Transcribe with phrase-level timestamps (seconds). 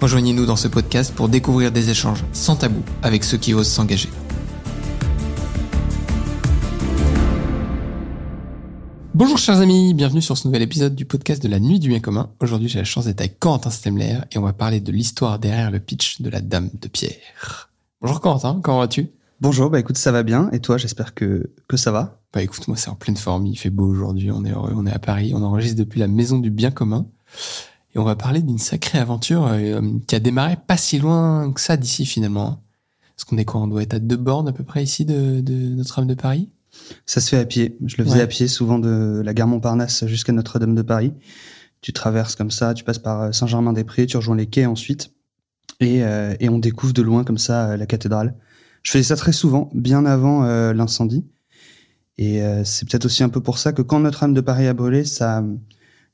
[0.00, 4.08] Rejoignez-nous dans ce podcast pour découvrir des échanges sans tabou avec ceux qui osent s'engager.
[9.12, 12.00] Bonjour chers amis, bienvenue sur ce nouvel épisode du podcast de la Nuit du Bien
[12.00, 12.30] Commun.
[12.40, 15.70] Aujourd'hui j'ai la chance d'être avec Corentin Stemler et on va parler de l'histoire derrière
[15.70, 17.68] le pitch de la Dame de Pierre.
[18.00, 19.10] Bonjour Corentin, comment vas-tu?
[19.42, 20.48] Bonjour, bah écoute, ça va bien.
[20.52, 23.56] Et toi, j'espère que, que ça va Bah écoute, moi c'est en pleine forme, il
[23.56, 26.38] fait beau aujourd'hui, on est heureux, on est à Paris, on enregistre depuis la Maison
[26.38, 27.04] du Bien Commun.
[27.94, 31.60] Et on va parler d'une sacrée aventure euh, qui a démarré pas si loin que
[31.60, 32.62] ça d'ici finalement.
[33.18, 33.60] Est-ce qu'on est quoi?
[33.60, 36.48] On doit être à deux bornes à peu près ici de, de Notre-Dame de Paris?
[37.04, 37.76] Ça se fait à pied.
[37.84, 38.22] Je le faisais Ouais.
[38.22, 41.12] à pied souvent de la gare Montparnasse jusqu'à Notre-Dame de Paris.
[41.80, 45.12] Tu traverses comme ça, tu passes par euh, Saint-Germain-des-Prés, tu rejoins les quais ensuite.
[45.80, 48.34] Et, euh, et on découvre de loin comme ça la cathédrale.
[48.82, 51.24] Je faisais ça très souvent, bien avant euh, l'incendie.
[52.18, 55.06] Et c'est peut-être aussi un peu pour ça que quand Notre-Dame de Paris a brûlé,
[55.06, 55.42] ça,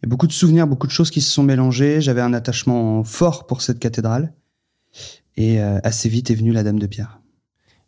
[0.02, 2.00] il y a beaucoup de souvenirs, beaucoup de choses qui se sont mélangées.
[2.00, 4.33] J'avais un attachement fort pour cette cathédrale.
[5.36, 7.20] Et euh, assez vite est venue la Dame de Pierre.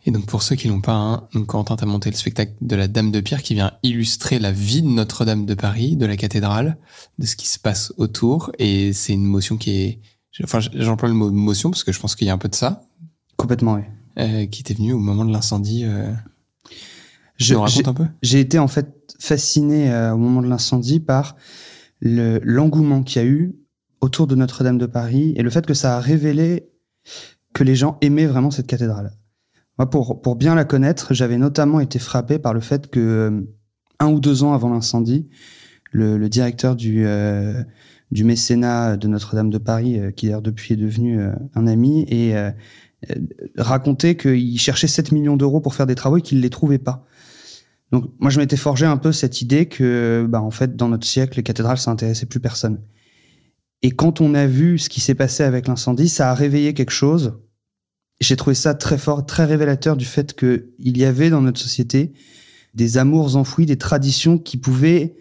[0.07, 2.77] Et donc pour ceux qui l'ont pas, hein, donc Corentin t'a monté le spectacle de
[2.77, 6.17] la Dame de Pierre qui vient illustrer la vie de Notre-Dame de Paris, de la
[6.17, 6.79] cathédrale,
[7.19, 8.53] de ce qui se passe autour.
[8.59, 10.01] Et c'est une motion qui est...
[10.45, 12.55] Enfin, j'emploie le mot motion parce que je pense qu'il y a un peu de
[12.55, 12.83] ça,
[13.37, 13.83] Complètement, oui.
[14.19, 15.83] euh, qui était venu au moment de l'incendie.
[15.85, 16.13] Euh...
[17.37, 18.07] Je- nous j'ai- racontes un peu?
[18.23, 21.35] J'ai été en fait fasciné euh, au moment de l'incendie par
[22.01, 23.57] le- l'engouement qu'il y a eu
[24.01, 26.71] autour de Notre-Dame de Paris et le fait que ça a révélé
[27.55, 29.13] que les gens aimaient vraiment cette cathédrale.
[29.79, 33.41] Moi, pour, pour bien la connaître, j'avais notamment été frappé par le fait que euh,
[34.01, 35.29] un ou deux ans avant l'incendie,
[35.93, 37.63] le, le directeur du, euh,
[38.11, 42.05] du mécénat de Notre-Dame de Paris, euh, qui d'ailleurs depuis est devenu euh, un ami,
[42.09, 42.35] et
[43.57, 46.79] racontait qu'il cherchait 7 millions d'euros pour faire des travaux et qu'il ne les trouvait
[46.79, 47.07] pas.
[47.93, 51.07] Donc moi je m'étais forgé un peu cette idée que bah en fait dans notre
[51.07, 52.81] siècle les cathédrales ça intéressait plus personne.
[53.83, 56.91] Et quand on a vu ce qui s'est passé avec l'incendie, ça a réveillé quelque
[56.91, 57.39] chose.
[58.21, 61.61] J'ai trouvé ça très fort, très révélateur du fait que il y avait dans notre
[61.61, 62.13] société
[62.75, 65.15] des amours enfouis, des traditions qui pouvaient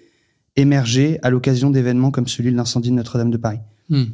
[0.55, 3.59] émerger à l'occasion d'événements comme celui de l'incendie de Notre-Dame de Paris.
[3.89, 4.05] Hmm.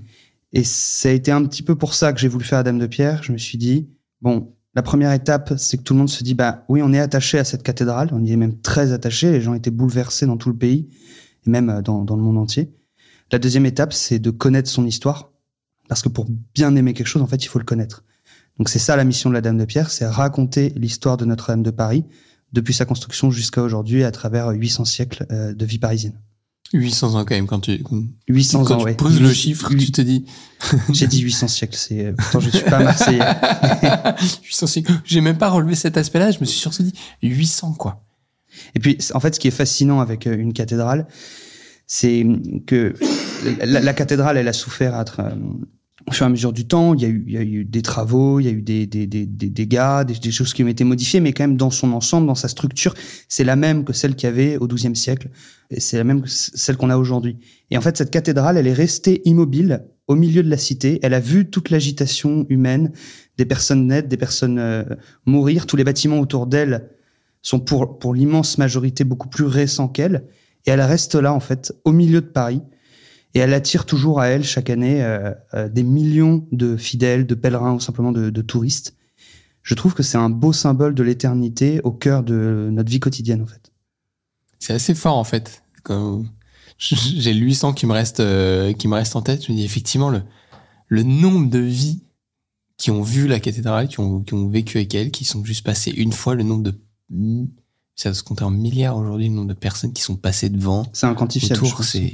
[0.52, 2.86] Et ça a été un petit peu pour ça que j'ai voulu faire Dame de
[2.86, 3.24] Pierre.
[3.24, 3.90] Je me suis dit,
[4.22, 7.00] bon, la première étape, c'est que tout le monde se dit, bah oui, on est
[7.00, 10.38] attaché à cette cathédrale, on y est même très attaché, les gens étaient bouleversés dans
[10.38, 10.90] tout le pays,
[11.46, 12.74] et même euh, dans, dans le monde entier.
[13.32, 15.32] La deuxième étape, c'est de connaître son histoire,
[15.90, 16.26] parce que pour
[16.56, 18.04] bien aimer quelque chose, en fait, il faut le connaître.
[18.58, 21.64] Donc c'est ça la mission de la Dame de Pierre, c'est raconter l'histoire de Notre-Dame
[21.64, 22.06] de Paris,
[22.52, 26.20] depuis sa construction jusqu'à aujourd'hui, à travers 800 siècles euh, de vie parisienne.
[26.74, 27.84] 800 ans quand même quand tu,
[28.28, 28.96] 800 quand ans, tu ouais.
[28.96, 30.26] poses le chiffre, tu te dis
[30.94, 33.20] J'ai dit 800 siècles, c'est euh, pourtant je suis pas marseillais.
[34.44, 34.94] 800 siècles.
[35.06, 38.04] J'ai même pas relevé cet aspect-là, je me suis surtout dit 800 quoi.
[38.76, 41.08] Et puis, en fait, ce qui est fascinant avec euh, une cathédrale,
[41.88, 42.26] c'est
[42.68, 42.94] que
[43.64, 45.06] la, la cathédrale, elle a souffert à
[46.08, 46.94] au fur et à mesure du temps.
[46.94, 48.86] Il y a eu, il y a eu des travaux, il y a eu des,
[48.86, 51.92] des, des, des dégâts, des, choses qui ont été modifiées, mais quand même, dans son
[51.94, 52.94] ensemble, dans sa structure,
[53.28, 55.30] c'est la même que celle qu'il y avait au XIIe siècle.
[55.70, 57.38] Et c'est la même que celle qu'on a aujourd'hui.
[57.72, 61.00] Et en fait, cette cathédrale, elle est restée immobile au milieu de la cité.
[61.02, 62.92] Elle a vu toute l'agitation humaine,
[63.38, 64.84] des personnes naître, des personnes euh,
[65.26, 65.66] mourir.
[65.66, 66.90] Tous les bâtiments autour d'elle
[67.42, 70.26] sont pour, pour l'immense majorité beaucoup plus récents qu'elle.
[70.66, 72.62] Et elle reste là, en fait, au milieu de Paris.
[73.34, 77.36] Et elle attire toujours à elle, chaque année, euh, euh, des millions de fidèles, de
[77.36, 78.96] pèlerins ou simplement de, de touristes.
[79.64, 83.42] Je trouve que c'est un beau symbole de l'éternité au cœur de notre vie quotidienne,
[83.42, 83.72] en fait.
[84.64, 85.62] C'est assez fort en fait.
[86.78, 89.66] J'ai le 800 qui me reste euh, qui me reste en tête, je me dis
[89.66, 90.22] effectivement le
[90.88, 92.02] le nombre de vies
[92.78, 95.66] qui ont vu la cathédrale, qui ont qui ont vécu avec elle, qui sont juste
[95.66, 96.80] passées une fois, le nombre de
[97.96, 101.08] ça se compter en milliards aujourd'hui, le nombre de personnes qui sont passées devant C'est
[101.08, 101.66] inquantifiable.
[101.66, 102.14] je autour, c'est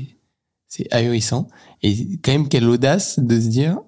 [0.69, 1.50] c'est ahurissant.
[1.83, 3.80] Et quand même quelle audace de se dire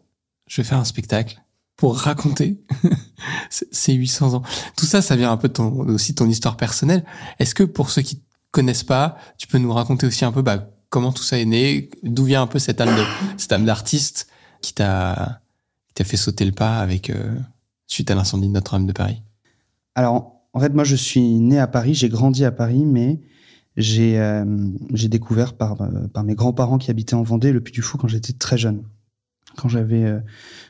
[0.47, 1.41] je vais faire un spectacle
[1.77, 2.59] pour raconter
[3.49, 4.41] ces- ces 800 ans.
[4.75, 7.05] Tout ça, ça vient un peu de ton, aussi de ton histoire personnelle.
[7.39, 10.67] Est-ce que pour ceux qui connaissent pas, tu peux nous raconter aussi un peu bah,
[10.89, 13.03] comment tout ça est né, d'où vient un peu cette âme de
[13.37, 14.27] cette âme d'artiste
[14.61, 15.39] qui t'a
[15.93, 17.33] t'a fait sauter le pas avec euh,
[17.87, 19.21] suite à l'incendie de Notre-Dame de Paris?
[19.95, 23.19] Alors, en fait, moi, je suis né à Paris, j'ai grandi à Paris, mais
[23.77, 24.43] j'ai euh,
[24.91, 28.07] découvert par, euh, par mes grands-parents qui habitaient en Vendée le Puy du Fou quand
[28.07, 28.83] j'étais très jeune.
[29.57, 30.19] quand j'avais, euh,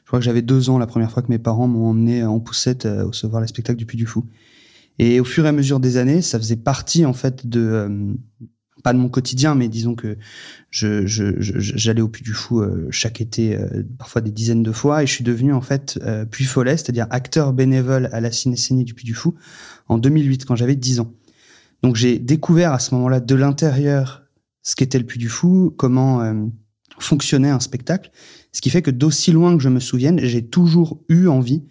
[0.03, 2.39] je crois que j'avais deux ans la première fois que mes parents m'ont emmené en
[2.39, 4.25] poussette euh, au voir les spectacles du Puy du Fou.
[5.00, 8.13] Et au fur et à mesure des années, ça faisait partie en fait de euh,
[8.83, 10.18] pas de mon quotidien, mais disons que
[10.71, 14.63] je, je, je- j'allais au Puy du Fou euh, chaque été, euh, parfois des dizaines
[14.63, 18.19] de fois, et je suis devenu en fait euh, Puy Follet, c'est-à-dire acteur bénévole à
[18.21, 19.36] la cinécénie du Puy du Fou
[19.88, 21.12] en 2008 quand j'avais 10 ans.
[21.83, 24.24] Donc j'ai découvert à ce moment-là de l'intérieur
[24.63, 26.33] ce qu'était le Puy du Fou, comment euh,
[27.00, 28.12] fonctionnait un spectacle,
[28.51, 31.63] ce qui fait que d'aussi loin que je me souvienne, j'ai toujours eu envie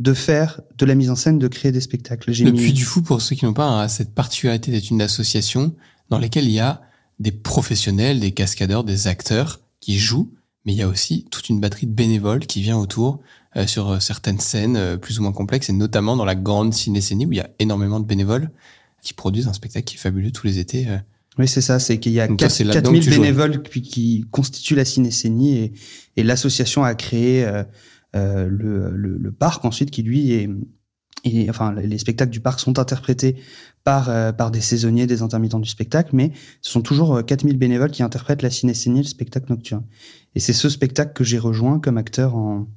[0.00, 2.32] de faire de la mise en scène, de créer des spectacles.
[2.32, 5.00] Le mis- Puy du Fou, pour ceux qui n'ont pas, a cette particularité d'être une
[5.00, 5.74] association
[6.10, 6.82] dans laquelle il y a
[7.20, 10.32] des professionnels, des cascadeurs, des acteurs qui jouent,
[10.66, 13.20] mais il y a aussi toute une batterie de bénévoles qui vient autour
[13.56, 16.74] euh, sur euh, certaines scènes euh, plus ou moins complexes, et notamment dans la grande
[16.74, 18.50] cinécénie où il y a énormément de bénévoles
[19.04, 20.88] qui produisent un spectacle qui est fabuleux tous les étés.
[20.88, 20.98] euh.
[21.38, 23.10] Oui, c'est ça, c'est qu'il y a Donc toi, 4, c'est là-dedans que 4000 tu
[23.10, 23.18] jouais.
[23.20, 25.72] bénévoles qui, qui constituent la cinécénie et,
[26.16, 27.64] et l'association a créé euh,
[28.14, 30.48] euh, le, le, le parc ensuite qui lui est,
[31.24, 33.36] est- enfin les spectacles du parc sont interprétés
[33.82, 36.30] par euh, par des saisonniers, des intermittents du spectacle, mais
[36.62, 39.84] ce sont toujours euh, 4000 bénévoles qui interprètent la cinécénie, et le spectacle nocturne.
[40.36, 42.68] Et c'est ce spectacle que j'ai rejoint comme acteur en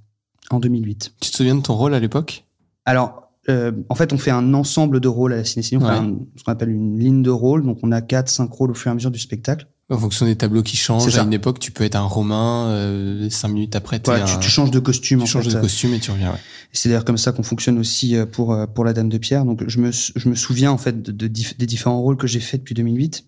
[0.50, 1.14] en 2008.
[1.22, 2.46] Tu te souviens de ton rôle à l'époque?
[2.86, 6.18] Alors, euh, en fait, on fait un ensemble de rôles à la on fait un-
[6.36, 8.90] ce qu'on appelle une ligne de rôle, donc on a quatre, cinq rôles au fur
[8.90, 9.68] et à mesure du spectacle.
[9.90, 13.30] En fonction des tableaux qui changent, à une époque, tu peux être un Romain, euh,
[13.30, 14.26] cinq minutes après, t'es Ouais, un...
[14.26, 15.20] tu, tu changes de costume.
[15.20, 15.56] tu en changes fait.
[15.56, 16.32] de costume et tu reviens.
[16.32, 16.38] Ouais.
[16.74, 19.46] C'est d'ailleurs comme ça qu'on fonctionne aussi euh, pour euh, pour la Dame de Pierre.
[19.46, 22.60] Donc je me je me souviens en fait de, des différents rôles que j'ai faits
[22.62, 23.24] depuis 2008.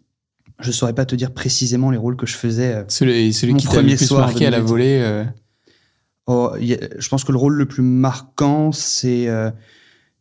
[0.59, 2.83] Je saurais pas te dire précisément les rôles que je faisais.
[2.89, 4.69] Celui, celui Mon qui t'a le plus marqué à la 2008.
[4.69, 5.23] volée, euh,
[6.27, 9.49] Oh, a- je pense que le rôle le plus marquant c'est euh,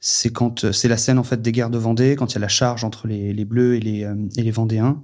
[0.01, 2.39] c'est quand euh, c'est la scène en fait des guerres de Vendée quand il y
[2.39, 5.03] a la charge entre les, les Bleus et les euh, et les Vendéens.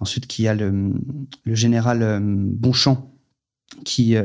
[0.00, 0.92] Ensuite qu'il y a le
[1.46, 3.10] général euh, Bonchamp
[3.84, 4.16] qui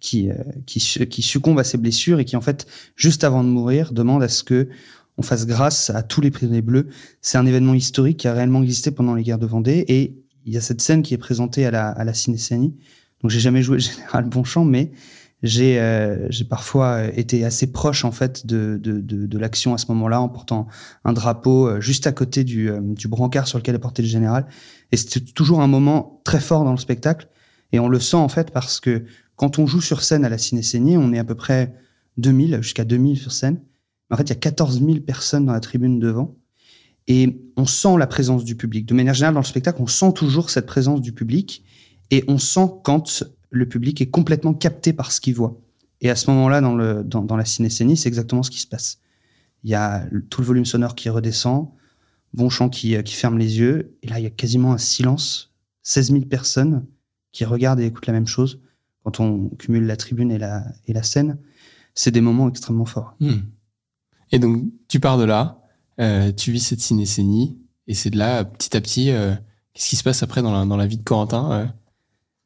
[0.00, 0.30] qui
[0.68, 4.28] qui succombe à ses blessures et qui en fait juste avant de mourir demande à
[4.28, 4.68] ce que
[5.16, 6.88] on fasse grâce à tous les prisonniers bleus.
[7.22, 10.52] C'est un événement historique qui a réellement existé pendant les guerres de Vendée et il
[10.52, 12.74] y a cette scène qui est présentée à la à la cinécénie.
[13.22, 14.92] Donc j'ai jamais joué le général Bonchamp mais
[15.42, 20.20] j'ai euh, j'ai parfois euh, été assez proche en fait de l'action à ce moment-là
[20.20, 20.66] en portant
[21.04, 22.70] un drapeau euh, juste à côté du
[23.08, 24.46] brancard sur lequel est porté le général
[24.92, 27.28] et c'était toujours un moment très fort dans le spectacle
[27.72, 29.04] et on le sent en fait parce que
[29.36, 31.74] quand on joue sur scène à la cinécénie, on est à peu près
[32.16, 33.60] 2000 jusqu'à 2000 sur scène.
[34.10, 36.34] En fait, il y a 14 000 personnes dans la tribune devant
[37.06, 38.86] et on sent la présence du public.
[38.86, 41.64] De manière générale, dans le spectacle, on sent toujours cette présence du public
[42.10, 45.60] et on sent quand le public est complètement capté par ce qu'il voit.
[46.00, 49.00] Et à ce moment-là, dans, la cinécénie, c'est exactement ce qui se passe.
[49.64, 51.70] Il y a tout le volume sonore qui redescend,
[52.34, 55.54] Bonchamp qui, euh, qui ferme les yeux, et là, il y a quasiment un silence.
[55.84, 56.84] 16 000 personnes
[57.32, 58.60] qui regardent et écoutent la même chose.
[59.04, 61.38] Quand on cumule la tribune et la, scène,
[61.94, 63.14] c'est des moments extrêmement forts.
[63.20, 63.38] Hmm.
[64.32, 65.62] Et donc, tu pars de là,
[66.00, 67.56] euh, tu vis cette cinécénie,
[67.86, 69.34] et c'est de là, petit à petit, euh,
[69.72, 71.72] qu'est-ce qui se passe après dans la, vie de Corentin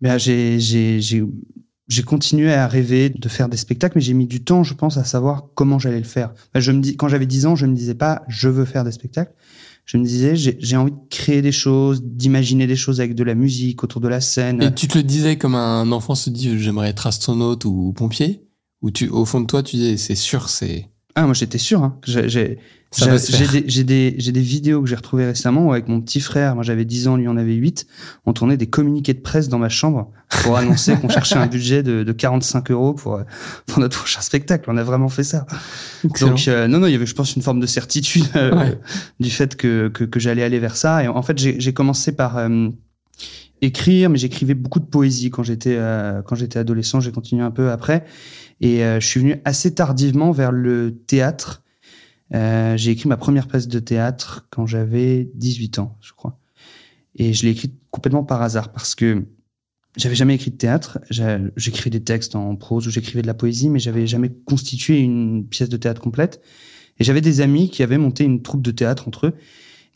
[0.01, 4.63] Ben, j'ai, j'ai, continué à rêver de faire des spectacles, mais j'ai mis du temps,
[4.63, 6.33] je pense, à savoir comment j'allais le faire.
[6.55, 8.93] Je me dis, quand j'avais 10 ans, je me disais pas, je veux faire des
[8.93, 9.33] spectacles.
[9.85, 13.35] Je me disais, j'ai, envie de créer des choses, d'imaginer des choses avec de la
[13.35, 14.63] musique autour de la scène.
[14.63, 18.47] Et tu te le disais comme un enfant se dit, j'aimerais être astronaute ou pompier
[18.83, 20.89] Ou tu, au fond de toi, tu disais, c'est sûr, c'est...
[21.17, 21.83] Ah, moi, j'étais sûr.
[21.83, 22.59] Hein, j'ai,
[22.97, 26.65] j'ai, des, des, des vidéos que j'ai retrouvées récemment où avec mon petit frère, moi
[26.65, 27.87] j'avais 10 ans, lui en avait 8,
[28.27, 30.11] on tournait des communiqués de presse dans ma chambre
[30.43, 33.23] pour annoncer qu'on cherchait un budget de, de 45 euros pour, euh,
[33.67, 34.69] pour notre prochain spectacle.
[34.71, 35.47] On a vraiment fait ça.
[36.05, 36.31] Excellent.
[36.31, 38.79] Donc, euh, non, non, il y avait, je pense, une forme de certitude euh, Ouais.
[39.21, 41.05] du fait que, que, que j'allais aller vers ça.
[41.05, 42.69] Et en fait, j'ai j'ai commencé par euh,
[43.63, 47.01] écrire, mais j'écrivais beaucoup de poésie quand j'étais euh, quand j'étais adolescent.
[47.01, 48.05] J'ai continué un peu après.
[48.61, 51.63] Et euh, je suis venu assez tardivement vers le théâtre.
[52.35, 56.39] Euh, j'ai écrit ma première pièce de théâtre quand j'avais 18 ans, je crois.
[57.17, 59.27] Et je l'ai écrite complètement par hasard parce que
[59.97, 60.99] j'avais jamais écrit de théâtre.
[61.57, 65.45] J'écrivais des textes en prose ou j'écrivais de la poésie, mais j'avais jamais constitué une
[65.47, 66.41] pièce de théâtre complète.
[66.99, 69.35] Et j'avais des amis qui avaient monté une troupe de théâtre entre eux.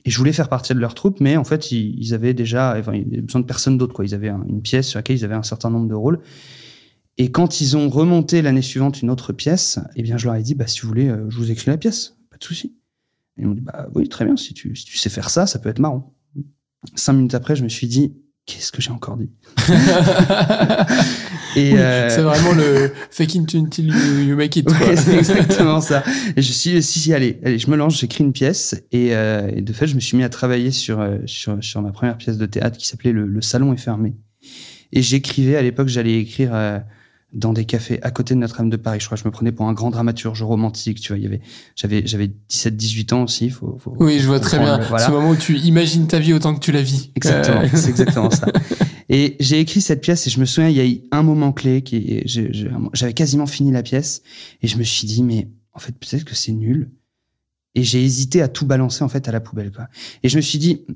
[0.07, 2.93] Et je voulais faire partie de leur troupe, mais en fait, ils, avaient déjà, enfin,
[2.95, 4.05] ils avaient besoin de personne d'autre.
[4.05, 6.21] Ils avaient un- une pièce sur laquelle ils avaient un certain nombre de rôles.
[7.17, 10.43] Et quand ils ont remonté l'année suivante une autre pièce, eh bien, je leur ai
[10.43, 12.14] dit, bah, si vous voulez, euh, je vous écris la pièce.
[12.35, 12.75] Pas de souci.
[13.37, 14.37] Et ils m'ont dit, bah, oui, très bien.
[14.37, 16.13] Si tu, si tu sais faire ça, ça peut être marrant.
[16.97, 19.31] Cinq minutes après, je me suis dit, qu'est-ce que j'ai encore dit?
[21.57, 24.69] Et, Oui, euh, C'est vraiment le fake it until you, you make it.
[24.69, 26.03] Ouais, c'est exactement ça.
[26.37, 28.75] Et je suis dit, si, si, allez, allez, je me lance, j'écris une pièce.
[28.91, 31.83] Et, euh, et de fait, je me suis mis à travailler sur, euh, sur, sur
[31.83, 34.17] ma première pièce de théâtre qui s'appelait le, le Salon est fermé.
[34.91, 36.81] Et j'écrivais, à l'époque, j'allais écrire euh,
[37.35, 39.01] dans des cafés à côté de Notre-Dame de Paris.
[39.01, 41.19] Je crois que je me prenais pour un grand dramaturge romantique, tu vois.
[41.19, 41.41] Il y avait,
[41.77, 43.51] j'avais, j'avais 17, 18 ans aussi.
[43.51, 44.79] Faut, faut Oui, je vois très bien.
[44.79, 45.07] voilà.
[45.07, 47.11] Ce moment où tu imagines ta vie autant que tu la vis.
[47.17, 48.47] Exactement, Euh, c'est exactement ça.
[49.09, 51.53] Et j'ai écrit cette pièce et je me souviens, il y a eu un moment
[51.53, 54.23] clé qui, j'avais quasiment fini la pièce
[54.63, 56.91] et je me suis dit, mais en fait, peut-être que c'est nul.
[57.75, 59.89] Et j'ai hésité à tout balancer en fait à la poubelle, quoi.
[60.23, 60.87] Et je me suis dit,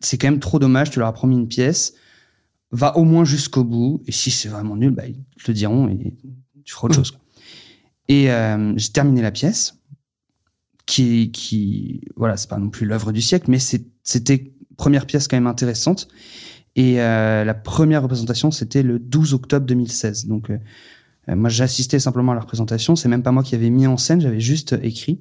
[0.00, 1.94] c'est quand même trop dommage, tu leur as promis une pièce,
[2.70, 4.02] va au moins jusqu'au bout.
[4.06, 6.14] Et si c'est vraiment nul, bah, ils te le diront et
[6.64, 7.04] tu feras autre Mm.
[7.04, 7.10] chose.
[7.12, 7.20] quoi.
[8.08, 9.74] Et euh, j'ai terminé la pièce,
[10.86, 15.36] qui, qui voilà, c'est pas non plus l'œuvre du siècle, mais c'était première pièce quand
[15.36, 16.08] même intéressante.
[16.76, 20.26] Et euh, la première représentation, c'était le 12 octobre 2016.
[20.26, 20.58] Donc, euh,
[21.28, 22.94] euh, moi, j'assistais simplement à la représentation.
[22.96, 25.20] C'est même pas moi qui avais mis en scène, j'avais juste euh, écrit.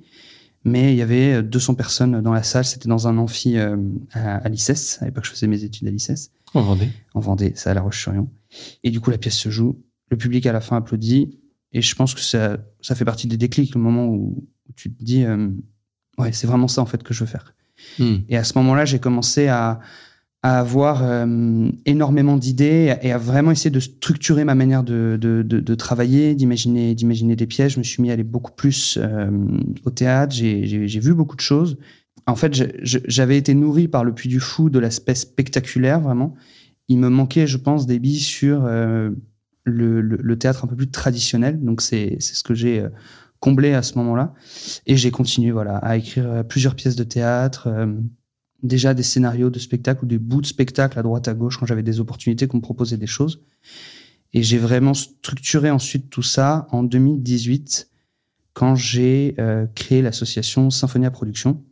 [0.63, 2.63] Mais il y avait euh, 200 personnes dans la salle.
[2.63, 3.75] C'était dans un amphi euh,
[4.13, 4.99] à, à l'ICES.
[5.01, 6.89] À l'époque, je faisais mes études à l'ICES, En Vendée.
[7.13, 8.29] en Vendée, c'est à La Roche-sur-Yon.
[8.83, 9.81] Et du coup, la pièce se joue.
[10.09, 11.39] Le public, à la fin, applaudit.
[11.73, 14.91] Et je pense que ça, ça fait partie des déclics, le moment où, où tu
[14.93, 15.49] te dis, euh,
[16.17, 17.53] ouais, c'est vraiment ça, en fait, que je veux faire.
[17.99, 18.17] Hmm.
[18.29, 19.79] Et à ce moment-là, j'ai commencé à,
[20.43, 25.43] à avoir euh, énormément d'idées et à vraiment essayer de structurer ma manière de, de,
[25.43, 27.73] de, de travailler, d'imaginer, d'imaginer des pièces.
[27.73, 29.29] Je me suis mis à aller beaucoup plus euh,
[29.83, 30.33] au théâtre.
[30.33, 31.77] J'ai vu beaucoup de choses.
[32.27, 32.53] En fait,
[32.83, 36.35] j'avais été nourri par le Puy du Fou de l'aspect spectaculaire, vraiment.
[36.89, 39.11] Il me manquait, je pense, des billes sur euh,
[39.63, 41.63] le, théâtre un peu plus traditionnel.
[41.63, 42.89] Donc, c'est, ce que j'ai euh,
[43.39, 44.33] comblé à ce moment-là.
[44.85, 47.69] Et j'ai continué, voilà, à écrire euh, plusieurs pièces de théâtre.
[48.61, 51.65] déjà des scénarios de spectacle ou des bouts de spectacle à droite à gauche quand
[51.65, 53.41] j'avais des opportunités qu'on me proposait des choses.
[54.33, 57.89] Et j'ai vraiment structuré ensuite tout ça en 2018
[58.53, 59.35] quand j'ai
[59.75, 61.63] créé l'association Symphonia Production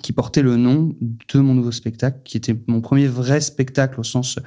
[0.00, 4.02] qui portait le nom de mon nouveau spectacle, qui était mon premier vrai spectacle au
[4.02, 4.38] sens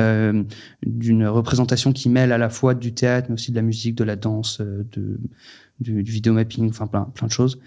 [0.00, 0.42] euh,
[0.84, 4.04] d'une représentation qui mêle à la fois du théâtre, mais aussi de la musique, de
[4.04, 4.84] la danse, euh,
[5.80, 7.60] du, du vidéomapping, enfin plein, plein de choses.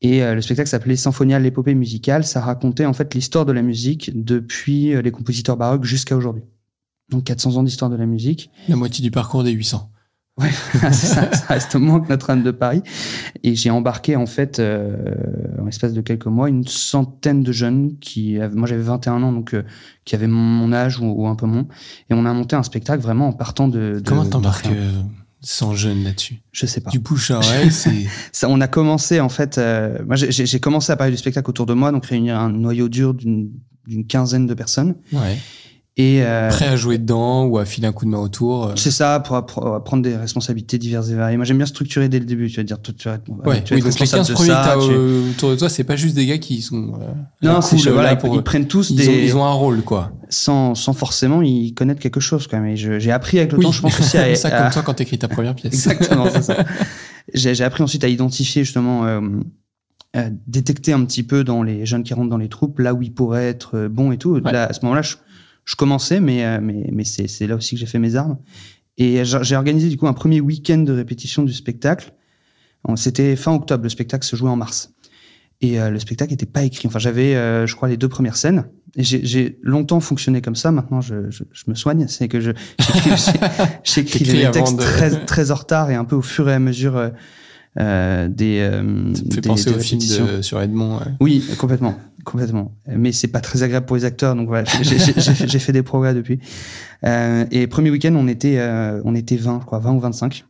[0.00, 2.24] Et euh, le spectacle s'appelait Symphonia, l'épopée musicale.
[2.24, 6.44] Ça racontait en fait l'histoire de la musique depuis euh, les compositeurs baroques jusqu'à aujourd'hui.
[7.08, 8.50] Donc 400 ans d'histoire de la musique.
[8.68, 9.90] La moitié du parcours des 800.
[10.92, 12.82] C'est ça, ça reste moins que Notre-Dame de Paris.
[13.42, 14.94] Et j'ai embarqué en fait, euh,
[15.60, 19.32] en l'espace de quelques mois, une centaine de jeunes qui, avaient- moi j'avais 21 ans,
[19.32, 19.62] donc euh,
[20.04, 21.66] qui avaient mon, âge ou, ou un peu moins.
[22.10, 24.00] Et on a monté un spectacle vraiment en partant de.
[24.00, 24.92] de Comment t'embarques euh,
[25.40, 26.40] 100 jeunes là-dessus?
[26.52, 26.90] Je sais pas.
[26.90, 28.06] Du bouche à oreille, c'est.
[28.32, 29.58] Ça, on a commencé en fait.
[29.58, 32.88] euh, moi, j'ai- commencé à parler du spectacle autour de moi, donc réunir un noyau
[32.88, 33.50] dur d'une
[33.86, 34.96] d'une quinzaine de personnes.
[35.14, 35.38] Ouais.
[36.00, 38.66] Et euh, Prêt à jouer dedans ou à filer un coup de main autour.
[38.68, 38.72] euh.
[38.76, 41.36] c'est ça pour, appre- prendre des responsabilités diverses et variées.
[41.36, 42.48] Moi, j'aime bien structurer dès le début.
[42.48, 44.28] Tu vas dire, toi, tu vas être, Ouais, tu vas oui, donc les responsable 15
[44.28, 46.92] de premiers ça, tu- euh, autour de toi, c'est pas juste des gars qui sont.
[47.02, 47.12] euh,
[47.42, 49.52] Non, c'est cool, voilà, là, ils, pour prennent tous Ils, des ont, ils ont un
[49.52, 50.12] rôle, quoi.
[50.28, 52.76] sans, sans forcément y connaître quelque chose quand même.
[52.76, 54.94] J'ai appris avec le Oui, temps, je pense aussi à, ça à- comme toi quand
[54.94, 55.74] t'écris ta première pièce.
[55.74, 56.64] Exactement, c'est ça.
[57.34, 59.20] J'ai appris ensuite à identifier justement, euh,
[60.16, 63.02] euh, détecter un petit peu dans les jeunes qui rentrent dans les troupes, là où
[63.02, 64.30] ils pourraient être euh, bons et tout.
[64.38, 64.52] Ouais.
[64.52, 65.16] Là, à ce moment-là, je,
[65.68, 68.38] je commençais, mais, euh, mais, mais c'est là aussi que j'ai fait mes armes.
[68.96, 72.12] Et j'ai organisé du coup un premier week-end de répétition du spectacle.
[72.96, 74.94] C'était fin octobre, le spectacle se jouait en mars.
[75.60, 76.86] Et euh, le spectacle n'était pas écrit.
[76.88, 78.64] Enfin, j'avais, euh, je crois, les deux premières scènes.
[78.96, 80.70] Et j'ai- longtemps fonctionné comme ça.
[80.72, 82.06] Maintenant, je, je, je me soigne.
[82.08, 82.52] C'est que je
[83.84, 86.58] j'écris- les textes de- très, très en retard et un peu au fur et à
[86.58, 87.10] mesure
[87.80, 88.68] euh, des.
[88.70, 90.98] Ça me fait des- penser des au film de, sur Edmond.
[90.98, 91.04] ouais.
[91.20, 91.98] Oui, complètement,
[92.30, 92.72] complètement.
[92.86, 96.38] Mais c'est pas très agréable pour les acteurs, donc voilà, j'ai- fait des progrès depuis.
[97.04, 100.44] Euh, et premier week-end, on était, euh, on était 20, je crois, 20 ou 25.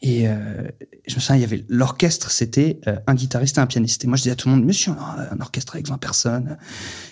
[0.00, 0.34] Et euh,
[1.08, 4.04] je me souviens, il y avait l'orchestre, c'était euh, un guitariste et un pianiste.
[4.04, 6.56] Et moi, je disais à tout le monde, monsieur, un orchestre avec 20 personnes.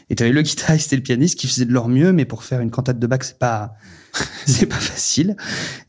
[0.08, 2.44] Et tu avais le guitariste et le pianiste qui faisaient de leur mieux, mais pour
[2.44, 3.74] faire une cantate de Bach, c'est pas,
[4.46, 5.36] c'est pas facile.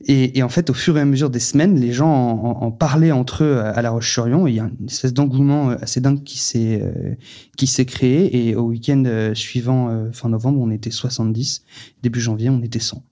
[0.05, 2.63] Et, et en fait, au fur et à mesure des semaines, les gens en, en-
[2.63, 4.47] en parlaient entre eux à La Roche-sur-Yon.
[4.47, 7.13] Il y a une espèce d'engouement euh, assez dingue qui s'est euh,
[7.57, 8.47] qui s'est créé.
[8.49, 11.61] Et au week-end euh, suivant, fin novembre, on était 70.
[12.01, 13.03] Début janvier, on était 100.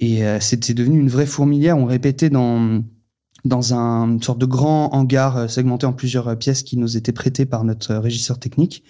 [0.00, 1.76] Et euh, c'était devenu une vraie fourmilière.
[1.76, 2.82] On répétait dans
[3.44, 6.96] dans un une sorte de grand hangar euh, segmenté en plusieurs euh, pièces qui nous
[6.96, 8.84] étaient prêtées par notre euh, régisseur technique.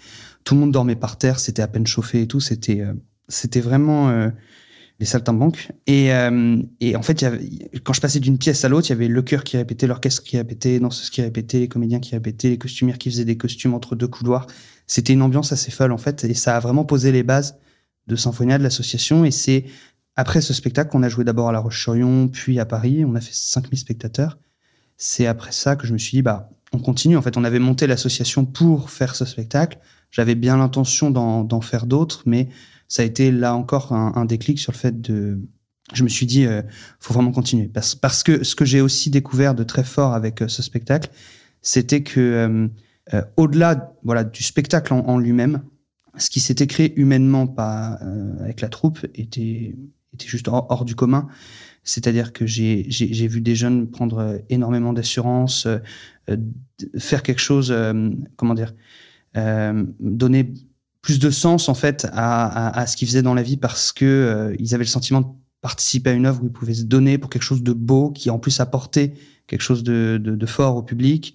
[0.45, 2.41] Tout le monde dormait par terre, c'était à peine chauffé et tout.
[2.41, 2.95] C'était euh,
[3.29, 4.31] c'était vraiment euh,
[5.01, 5.71] les saltimbanques.
[5.87, 7.49] Et, euh, et en fait, y avait,
[7.85, 10.23] quand je passais d'une pièce à l'autre, il y avait le chœur qui répétait, l'orchestre
[10.23, 13.37] qui répétait, les danseuses qui répétaient, les comédiens qui répétaient, les costumières qui faisaient des
[13.37, 14.47] costumes entre deux couloirs.
[14.87, 17.59] C'était une ambiance assez folle, en fait, et ça a vraiment posé les bases
[18.07, 19.25] de Symphonia, de l'association.
[19.25, 19.67] Et c'est
[20.19, 23.05] après ce spectacle qu'on a joué d'abord à La Roche-sur-Yon, puis à Paris.
[23.05, 24.37] On a fait 5000 spectateurs.
[24.97, 27.17] C'est après ça que je me suis dit, bah, on continue.
[27.17, 29.79] En fait, on avait monté l'association pour faire ce spectacle.
[30.11, 32.49] J'avais bien l'intention d'en faire d'autres, mais
[32.89, 35.39] ça a été là encore un, déclic sur le fait de,
[35.93, 36.63] je me suis dit, euh,
[36.99, 37.69] faut vraiment continuer.
[37.69, 41.11] Parce, que ce que j'ai aussi découvert de très fort avec euh, ce spectacle,
[41.63, 42.69] c'était que euh,
[43.15, 45.63] euh, au-delà voilà du spectacle en, en lui-même,
[46.17, 48.01] ce qui s'était créé humainement pas
[48.41, 49.77] avec la troupe était
[50.15, 51.29] était juste hors, du commun.
[51.85, 55.79] C'est-à-dire que j'ai vu des jeunes prendre euh, énormément d'assurance, euh,
[56.31, 56.37] euh,
[56.99, 58.75] faire quelque chose, euh, comment dire,
[59.37, 60.53] euh, donner
[61.01, 63.93] plus de sens en fait à, à, à ce qu'ils faisaient dans la vie parce
[63.93, 65.27] que euh, ils avaient le sentiment de
[65.61, 68.31] participer à une œuvre où ils pouvaient se donner pour quelque chose de beau qui
[68.31, 69.15] en plus apportait
[69.47, 71.35] quelque chose de, de, de fort au public.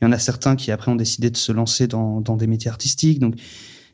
[0.00, 2.46] Il y en a certains qui après ont décidé de se lancer dans, dans des
[2.46, 3.18] métiers artistiques.
[3.18, 3.34] Donc,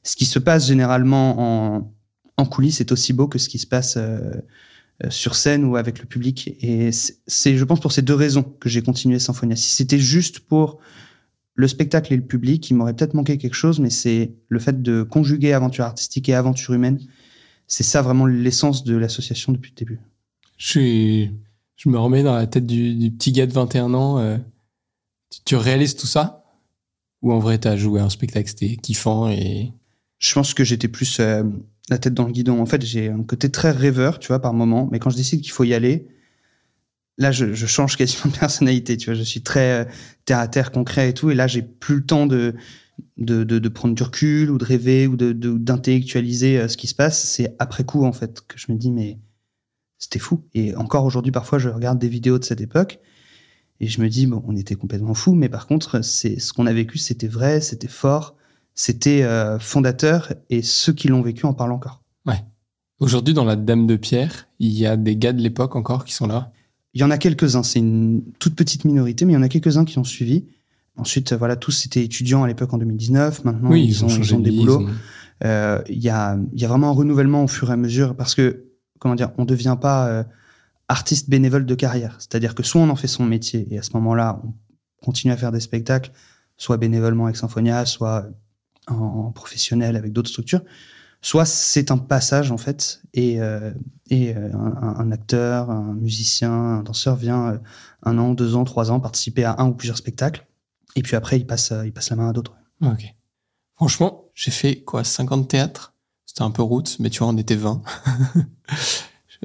[0.04, 1.92] ce qui se passe généralement en,
[2.36, 4.30] en coulisses est aussi beau que ce qui se passe euh,
[5.04, 6.56] euh, sur scène ou avec le public.
[6.60, 9.56] Et c'est- je pense, pour ces deux raisons que j'ai continué Symphonia.
[9.56, 10.78] Si c'était juste pour
[11.54, 14.82] le spectacle et le public, il m'aurait peut-être manqué quelque chose, mais c'est le fait
[14.82, 17.00] de conjuguer aventure artistique et aventure humaine.
[17.66, 20.00] C'est ça vraiment l'essence de l'association depuis le début.
[20.58, 21.30] Je, suis,
[21.76, 24.18] je me remets dans la tête du, du petit gars de 21 ans.
[24.18, 24.36] euh,
[25.30, 26.44] tu, tu réalises tout ça?
[27.22, 29.72] Ou en vrai, t'as joué un spectacle, c'était kiffant et.
[30.18, 31.42] Je pense que j'étais plus euh,
[31.88, 32.60] la tête dans le guidon.
[32.60, 34.88] En fait, j'ai un côté très rêveur, tu vois, par moment.
[34.90, 36.06] Mais quand je décide qu'il faut y aller,
[37.18, 38.96] là, je, je change quasiment de personnalité.
[38.96, 39.90] Tu vois, je suis très euh,
[40.24, 41.30] terre à terre, concret et tout.
[41.30, 42.54] Et là, j'ai plus le temps de
[43.18, 46.86] de, de, prendre du recul ou de rêver ou de de- d'intellectualiser euh, ce qui
[46.86, 47.22] se passe.
[47.24, 49.18] C'est après coup, en fait, que je me dis mais
[49.98, 50.44] c'était fou.
[50.54, 53.00] Et encore aujourd'hui, parfois, je regarde des vidéos de cette époque
[53.80, 55.34] et je me dis bon, on était complètement fou.
[55.34, 58.36] Mais par contre, c'est ce qu'on a vécu, c'était vrai, c'était fort
[58.76, 62.02] c'était euh, fondateur et ceux qui l'ont vécu en parlent encore.
[62.98, 66.14] Aujourd'hui, dans la Dame de Pierre, il y a des gars de l'époque encore qui
[66.14, 66.50] sont là.
[66.94, 69.50] Il y en a quelques-uns, c'est une toute petite minorité, mais il y en a
[69.50, 70.46] quelques-uns qui ont suivi.
[70.96, 73.44] Ensuite, euh, voilà, tous étaient étudiants à l'époque en 2019.
[73.44, 74.80] Maintenant, oui, ils, ont, ils ont de des vie, boulots.
[74.80, 74.94] ils ont-
[75.44, 78.34] Euh, Il y, a, y a vraiment un renouvellement au fur et à mesure parce
[78.34, 78.64] que,
[78.98, 80.24] comment dire, on ne devient pas euh,
[80.88, 82.16] artiste bénévole de carrière.
[82.18, 85.36] C'est-à-dire que soit on en fait son métier et à ce moment-là, on continue à
[85.36, 86.12] faire des spectacles,
[86.56, 88.26] soit bénévolement avec Symphonia, soit
[88.88, 90.62] en, en professionnel avec d'autres structures,
[91.26, 93.72] soit c'est un passage en fait et, euh,
[94.10, 97.58] et euh, un, acteur, un musicien, un danseur vient euh,
[98.04, 100.46] un an, deux ans, trois ans participer à un ou plusieurs spectacles
[100.94, 102.54] et puis après il passe, il passe la main à d'autres.
[102.82, 103.12] Ok.
[103.74, 105.94] Franchement, j'ai fait quoi 50 théâtres?
[106.24, 107.82] C'était un peu route, mais tu vois, on était 20.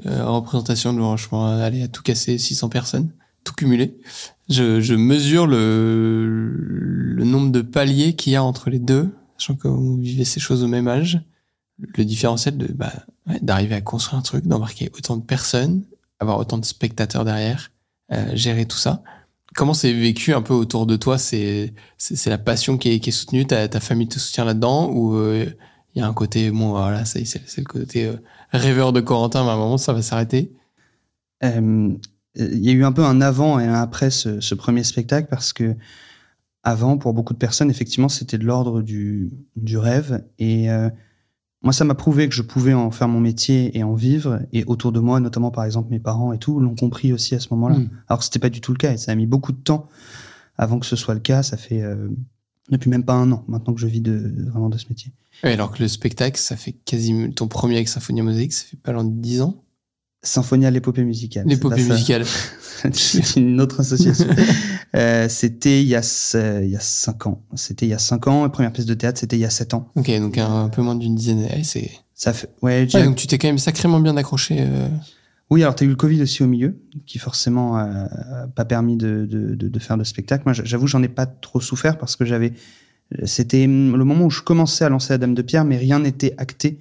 [0.06, 3.12] Euh, représentation franchement, aller à tout casser 600 personnes,
[3.44, 4.00] tout cumulé.
[4.48, 10.24] Je, mesure le nombre de paliers qu'il y a entre les deux, sachant qu'on vivait
[10.24, 11.20] ces choses au même âge.
[11.78, 12.92] Le différentiel de bah,
[13.40, 15.82] d'arriver à construire un truc, d'embarquer autant de personnes,
[16.20, 17.72] avoir autant de spectateurs derrière,
[18.12, 19.02] euh, gérer tout ça.
[19.54, 21.18] Comment c'est vécu un peu autour de toi?
[21.18, 24.90] C'est c'est la passion qui est, soutenue, ta, famille te soutient là-dedans?
[24.90, 25.46] Ou euh,
[25.94, 28.16] il y a un côté bon voilà y est, c'est le côté euh,
[28.52, 30.52] rêveur de Corentin, mais à un moment ça va s'arrêter?
[31.42, 31.92] Euh,
[32.36, 35.52] il y a eu un peu un avant et un après ce premier spectacle parce
[35.52, 35.76] que
[36.64, 40.24] avant, pour beaucoup de personnes, effectivement, c'était de l'ordre du, du rêve.
[40.38, 40.88] Et euh,
[41.62, 44.40] moi, ça m'a prouvé que je pouvais en faire mon métier et en vivre.
[44.52, 47.40] Et autour de moi, notamment par exemple mes parents et tout, l'ont compris aussi à
[47.40, 47.78] ce moment-là.
[47.78, 47.90] Mm.
[48.08, 48.92] Alors que c'était pas du tout le cas.
[48.92, 49.88] Et ça a mis beaucoup de temps
[50.56, 51.42] avant que ce soit le cas.
[51.42, 52.08] Ça fait euh,
[52.70, 55.12] depuis même pas un an maintenant que je vis de, vraiment de ce métier.
[55.42, 58.76] Ouais, alors que le spectacle, ça fait quasiment ton premier avec Symphonia Musique, ça fait
[58.76, 59.61] pas loin de 10 ans?
[60.22, 61.44] Symphonia l'épopée musicale.
[61.46, 62.24] L'épopée musicale.
[62.92, 64.26] c'est une autre association.
[64.94, 67.40] Euh, c'était il y a ce- il y a cinq ans.
[67.54, 68.42] C'était il y a cinq ans.
[68.42, 69.88] La première pièce de théâtre, c'était il y a sept ans.
[69.96, 71.38] Ok, donc un, peu moins d'une dizaine.
[71.44, 71.90] Ouais, c'est.
[72.14, 72.50] Ça fait.
[72.60, 72.84] Ouais.
[72.84, 74.58] donc tu t'es quand même sacrément bien accroché.
[74.60, 74.88] euh,
[75.48, 78.66] Oui, alors tu as eu le Covid aussi au milieu, qui forcément euh, a pas
[78.66, 80.42] permis de, de, de, de faire de spectacle.
[80.44, 82.52] Moi, j'avoue, j'en ai pas trop souffert parce que j'avais.
[83.24, 86.34] C'était le moment où je commençais à lancer la Dame de Pierre, mais rien n'était
[86.36, 86.78] acté.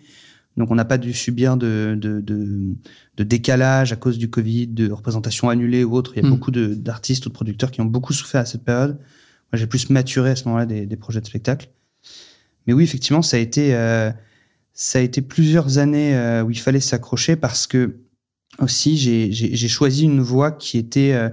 [0.57, 2.75] Donc, on n'a pas dû subir de, de, de,
[3.17, 6.11] de décalage à cause du Covid, de représentations annulées ou autres.
[6.15, 6.31] Il y a Mm.
[6.31, 8.97] beaucoup d'artistes ou de producteurs qui ont beaucoup souffert à cette période.
[9.51, 11.69] Moi, j'ai plus maturé à ce moment-là des, des projets de spectacle.
[12.67, 14.11] Mais oui, effectivement, ça a été, euh,
[14.73, 17.97] ça a été plusieurs années euh, où il fallait s'accrocher parce que
[18.59, 21.29] aussi, j'ai- j'ai j'ai choisi une voie qui était euh,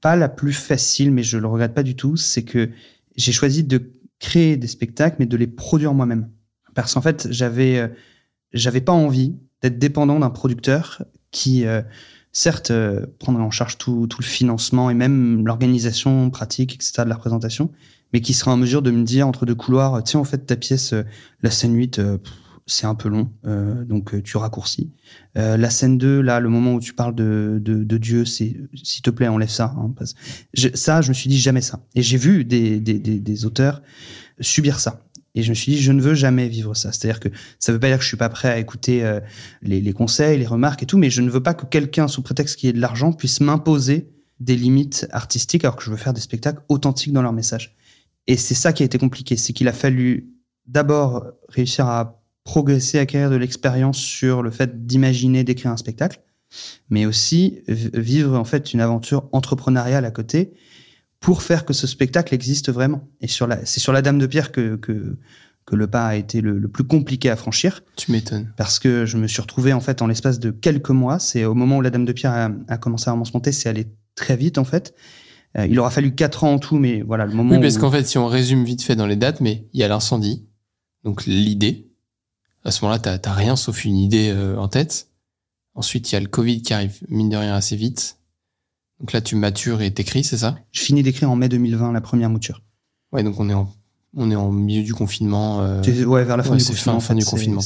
[0.00, 2.16] pas la plus facile, mais je le regrette pas du tout.
[2.16, 2.70] C'est que
[3.16, 6.28] j'ai choisi de créer des spectacles, mais de les produire moi-même.
[6.74, 7.88] Parce qu'en fait, j'avais euh,
[8.52, 11.82] j'avais pas envie d'être dépendant d'un producteur qui, euh,
[12.32, 17.04] certes, euh, prendrait en charge tout, tout le financement et même l'organisation pratique, etc.
[17.04, 17.70] de la représentation,
[18.12, 20.56] mais qui serait en mesure de me dire entre deux couloirs, tiens, en fait, ta
[20.56, 21.02] pièce, euh,
[21.42, 22.18] la scène 8, euh,
[22.66, 24.90] c'est un peu long, euh, donc euh, tu raccourcis.
[25.34, 29.02] La scène 2, là, le moment où tu parles de, de, de Dieu, c'est s'il
[29.02, 29.74] te plaît, enlève ça.
[29.78, 29.92] Hein,
[30.74, 31.80] ça, je me suis dit jamais ça.
[31.94, 33.82] Et j'ai vu des, des, des auteurs
[34.40, 35.05] subir ça.
[35.36, 36.90] Et je me suis dit, je ne veux jamais vivre ça.
[36.90, 37.28] C'est-à-dire que
[37.60, 39.20] ça veut pas dire que je suis pas prêt à écouter euh,
[39.62, 42.22] les, les conseils, les remarques et tout, mais je ne veux pas que quelqu'un, sous
[42.22, 45.96] prétexte qu'il y ait de l'argent, puisse m'imposer des limites artistiques alors que je veux
[45.96, 47.76] faire des spectacles authentiques dans leur message.
[48.26, 50.32] Et c'est ça qui a été compliqué, c'est qu'il a fallu
[50.66, 56.20] d'abord réussir à progresser, acquérir de l'expérience sur le fait d'imaginer, d'écrire un spectacle,
[56.90, 60.54] mais aussi vivre en fait une aventure entrepreneuriale à côté
[61.26, 63.02] pour faire que ce spectacle existe vraiment.
[63.20, 65.18] Et sur la, c'est sur la Dame de Pierre que, que,
[65.64, 68.52] que le pas a été le, le plus compliqué à franchir Tu m'étonnes.
[68.56, 71.18] parce que je me suis retrouvé en fait en l'espace de quelques mois.
[71.18, 73.50] C'est au moment où la Dame de Pierre a, a commencé à vraiment se monter,
[73.50, 74.94] c'est allé très vite en fait.
[75.58, 77.56] Euh, il aura fallu quatre ans en tout, mais voilà le moment.
[77.56, 79.80] Oui, parce où- qu'en fait, si on résume vite fait dans les dates, mais il
[79.80, 80.46] y a l'incendie,
[81.02, 81.90] donc l'idée.
[82.64, 85.08] À ce moment-là, t'as t'as rien sauf une idée euh, en tête.
[85.74, 88.18] Ensuite, il y a le Covid qui arrive, mine de rien, assez vite.
[89.00, 90.56] Donc là, tu matures et t'écris, c'est ça?
[90.72, 92.62] Je finis d'écrire en mai 2020 la première mouture.
[93.12, 93.70] Ouais, donc on est en,
[94.16, 95.62] on est en milieu du confinement.
[95.62, 96.92] euh, ouais, vers la fin ouais, du confinement.
[96.92, 97.60] fin- en fin du confinement,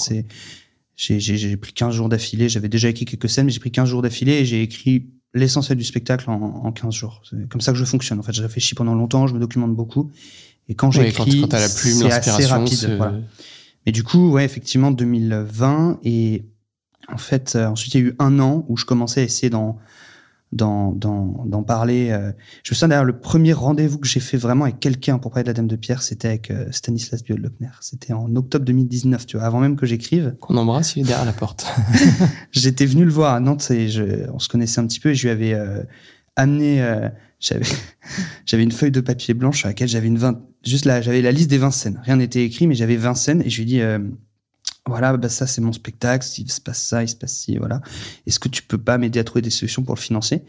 [0.96, 2.48] J'ai pris 15 jours d'affilée.
[2.48, 5.78] J'avais déjà écrit quelques scènes, mais j'ai pris 15 jours d'affilée et j'ai écrit l'essentiel
[5.78, 7.22] du spectacle en, en 15 jours.
[7.28, 8.18] C'est comme ça que je fonctionne.
[8.18, 10.10] En fait, je réfléchis pendant longtemps, je me documente beaucoup.
[10.68, 12.56] Et quand ouais, quand, j'écris, quand t'as la plume, c'est assez l'inspiration,
[12.88, 12.96] rapide.
[12.96, 13.18] Voilà.
[13.86, 16.00] Mais du coup, ouais, effectivement, 2020.
[16.04, 16.44] Et
[17.08, 19.48] en fait, euh, ensuite, il y a eu un an où je commençais à essayer
[19.50, 19.78] d'en,
[20.52, 22.10] d'en, d'en, d'en parler.
[22.10, 22.32] euh.
[22.64, 25.44] Je me souviens d'ailleurs, le premier rendez-vous que j'ai fait vraiment avec quelqu'un pour parler
[25.44, 27.70] de la Dame de Pierre, c'était avec euh, Stanislas Biel-Lochner.
[27.80, 30.34] C'était en octobre 2019, tu vois, avant même que j'écrive.
[30.40, 31.66] qu'on embrasse, il est derrière la porte.
[32.52, 35.14] J'étais venu le voir à Nantes et je, on se connaissait un petit peu et
[35.14, 35.82] je lui avais euh,
[36.36, 37.08] amené, euh,
[37.38, 37.66] j'avais,
[38.46, 41.32] j'avais une feuille de papier blanc sur laquelle j'avais une 20, juste là, j'avais la
[41.32, 42.00] liste des 20 scènes.
[42.04, 43.98] Rien n'était écrit, mais j'avais 20 scènes et je lui ai dit, euh,
[44.86, 47.80] voilà, bah ça c'est mon spectacle, il se passe ça, il se passe ci, voilà.
[48.26, 50.42] Est-ce que tu peux pas m'aider à trouver des solutions pour le financer?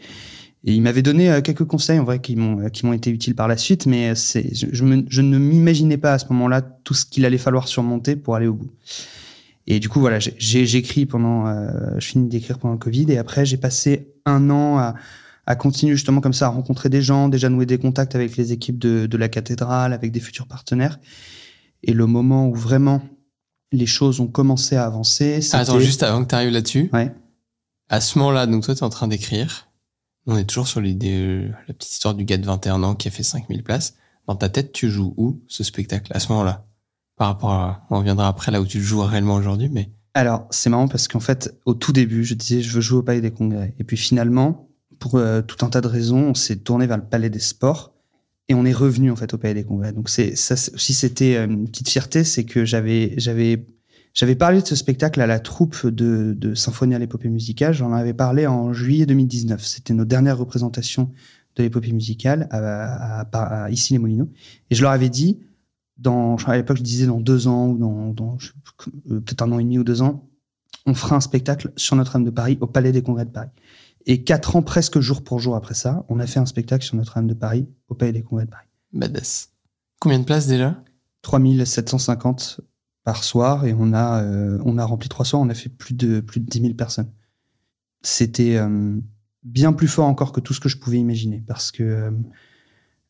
[0.64, 3.10] Et il m'avait donné euh, quelques conseils en vrai qui m'ont euh, qui m'ont été
[3.10, 6.94] utiles par la suite, mais euh, c'est je, ne m'imaginais pas à ce moment-là tout
[6.94, 8.70] ce qu'il allait falloir surmonter pour aller au bout.
[9.66, 13.44] Et du coup voilà, j'écris pendant, euh, je finis d'écrire pendant le Covid et après
[13.44, 14.94] j'ai passé un an à
[15.46, 18.52] à continuer justement comme ça à rencontrer des gens, déjà nouer des contacts avec les
[18.52, 21.00] équipes de, de la cathédrale, avec des futurs partenaires.
[21.82, 23.02] Et le moment où vraiment
[23.72, 25.56] les choses ont commencé à avancer, c'était...
[25.56, 26.90] Attends, juste avant que tu arrives là-dessus.
[26.92, 27.12] Ouais.
[27.88, 29.68] À ce moment-là, donc toi, tu es en train d'écrire.
[30.26, 33.08] On est toujours sur l'idée, euh, la petite histoire du gars de 21 ans qui
[33.08, 33.94] a fait 5000 places.
[34.28, 36.64] Dans ta tête, tu joues où ce spectacle à ce moment-là?
[37.16, 37.86] Par rapport à.
[37.90, 39.90] On reviendra après là où tu le joues réellement aujourd'hui, mais.
[40.14, 43.02] Alors, c'est marrant parce qu'en fait, au tout début, je disais, je veux jouer au
[43.02, 43.74] Palais des Congrès.
[43.78, 47.04] Et puis finalement, pour euh, tout un tas de raisons, on s'est tourné vers le
[47.04, 47.92] Palais des Sports
[48.48, 49.92] et on est revenu en fait au Palais des Congrès.
[49.92, 53.66] Donc c'est ça aussi c'était euh, une petite fierté, c'est que j'avais j'avais
[54.14, 57.72] j'avais parlé de ce spectacle à la troupe de, de Symphonie à l'épopée musicale.
[57.72, 59.64] J'en avais parlé en juillet 2019.
[59.64, 61.10] C'était nos dernières représentations
[61.56, 64.28] de l'épopée musicale à, à, à, ici les Molinos.
[64.70, 65.40] Et je leur avais dit,
[65.96, 68.36] dans, à l'époque je disais dans deux ans ou dans, dans
[69.10, 70.28] euh, peut-être un an et demi ou deux ans,
[70.84, 73.50] on fera un spectacle sur Notre-Dame de Paris au Palais des Congrès de Paris.
[74.06, 76.96] Et quatre ans presque jour pour jour après ça, on a fait un spectacle sur
[76.96, 78.66] Notre-Dame de Paris au Palais des Congrès de Paris.
[78.92, 79.52] Badass.
[80.00, 80.82] Combien de places déjà?
[81.22, 82.60] 3750
[83.04, 85.94] par soir et on a, euh, on a rempli trois soirs, on a fait plus
[85.94, 87.10] de, plus de 10 000 personnes.
[88.02, 88.98] C'était euh,
[89.42, 92.10] bien plus fort encore que tout ce que je pouvais imaginer parce que, euh,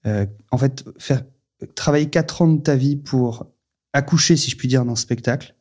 [0.06, 1.22] euh, en fait, faire,
[1.74, 3.46] travailler quatre ans de ta vie pour
[3.92, 5.54] accoucher, si je puis dire, d'un spectacle,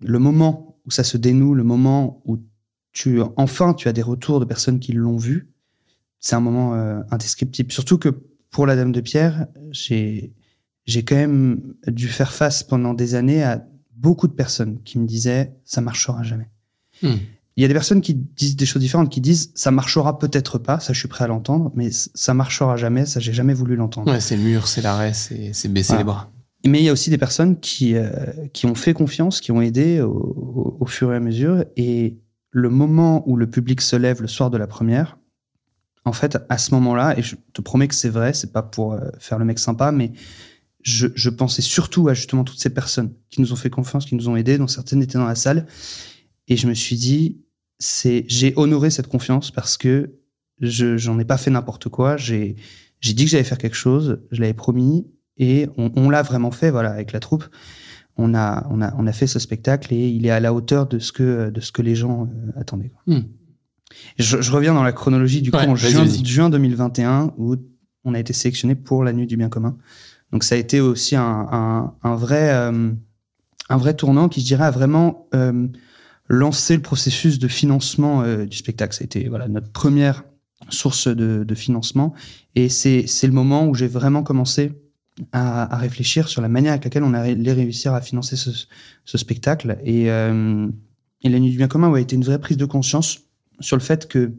[0.00, 2.38] le moment où ça se dénoue, le moment où
[2.96, 5.50] tu, enfin, tu as des retours de personnes qui l'ont vu,
[6.18, 7.70] c'est un moment euh, indescriptible.
[7.70, 8.08] Surtout que
[8.50, 10.32] pour la Dame de Pierre, j'ai
[10.86, 13.62] j'ai quand même dû faire face pendant des années à
[13.96, 16.48] beaucoup de personnes qui me disaient ça marchera jamais.
[17.02, 17.16] Hmm.
[17.58, 20.58] Il y a des personnes qui disent des choses différentes, qui disent ça marchera peut-être
[20.58, 23.76] pas, ça je suis prêt à l'entendre, mais ça marchera jamais, ça j'ai jamais voulu
[23.76, 24.10] l'entendre.
[24.10, 26.00] Ouais, c'est le mur, c'est l'arrêt, c'est c'est baisser Voilà.
[26.00, 26.30] les bras.
[26.66, 28.08] Mais il y a aussi des personnes qui, euh,
[28.54, 31.64] qui ont fait confiance, qui ont aidé au, au- au fur et à mesure.
[31.76, 32.16] Et
[32.56, 35.18] le moment où le public se lève le soir de la première,
[36.06, 38.94] en fait, à ce moment-là, et je te promets que c'est vrai, c'est pas pour
[38.94, 40.12] euh, faire le mec sympa, mais
[40.80, 44.30] je, pensais surtout à justement toutes ces personnes qui nous ont fait confiance, qui nous
[44.30, 45.66] ont aidés, dont certaines étaient dans la salle.
[46.48, 47.42] Et je me suis dit,
[47.78, 50.14] c'est, j'ai honoré cette confiance parce que
[50.60, 52.16] je, j'en ai pas fait n'importe quoi.
[52.16, 52.56] J'ai,
[53.00, 56.52] j'ai dit que j'allais faire quelque chose, je l'avais promis, et on, on l'a vraiment
[56.52, 57.44] fait, voilà, avec la troupe.
[58.18, 60.86] On a, on a, on a fait ce spectacle et il est à la hauteur
[60.86, 62.92] de ce que, de ce que les gens euh, attendaient.
[63.06, 63.20] Hmm.
[64.18, 67.56] Je, je reviens dans la chronologie du coup Ouais, en vas-y, juin, juin 2021 où
[68.04, 69.76] on a été sélectionné pour la nuit du bien commun.
[70.32, 72.90] Donc ça a été aussi un, un, un vrai, euh,
[73.68, 75.66] un vrai tournant qui, je dirais, a vraiment euh,
[76.28, 78.94] lancé le processus de financement euh, du spectacle.
[78.94, 80.24] Ça a été voilà notre première
[80.68, 82.14] source de, de financement
[82.54, 84.72] et c'est c'est le moment où j'ai vraiment commencé
[85.32, 88.50] à, à, réfléchir sur la manière avec laquelle on allait réussir à financer ce,
[89.04, 89.78] ce spectacle.
[89.84, 90.68] Et, euh,
[91.22, 93.20] et la nuit du bien commun a été une vraie prise de conscience
[93.60, 94.32] sur le fait que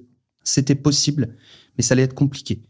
[0.43, 1.35] c'était possible,
[1.77, 2.61] mais ça allait être compliqué.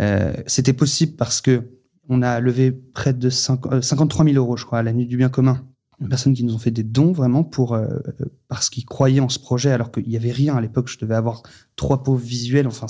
[0.00, 1.70] Euh, c'était possible parce que
[2.08, 5.16] on a levé près de 5, 53 000 euros, je crois, à la nuit du
[5.16, 5.64] bien commun.
[6.00, 7.86] Des personnes qui nous ont fait des dons vraiment pour euh,
[8.48, 10.88] parce qu'ils croyaient en ce projet, alors qu'il y avait rien à l'époque.
[10.88, 11.42] Je devais avoir
[11.76, 12.66] trois pauvres visuels.
[12.66, 12.86] Enfin,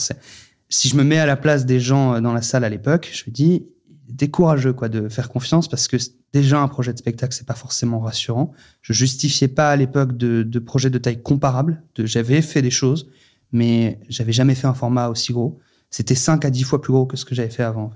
[0.68, 3.10] si je me mets à la place des gens euh, dans la salle à l'époque,
[3.12, 3.66] je me dis
[4.12, 5.96] décourageux quoi de faire confiance parce que
[6.32, 8.52] déjà un projet de spectacle c'est pas forcément rassurant.
[8.82, 11.82] Je justifiais pas à l'époque de, de projets de taille comparable.
[11.98, 13.08] J'avais fait des choses,
[13.52, 15.58] mais j'avais jamais fait un format aussi gros.
[15.90, 17.90] C'était 5 à 10 fois plus gros que ce que j'avais fait avant.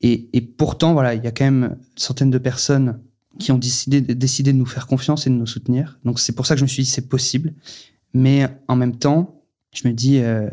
[0.00, 3.00] Et, et, pourtant, voilà, il y a quand même une centaine de personnes
[3.38, 5.98] qui ont décidé, décidé de nous faire confiance et de nous soutenir.
[6.04, 7.52] Donc c'est pour ça que je me suis dit c'est possible.
[8.14, 10.48] Mais en même temps, je me dis euh,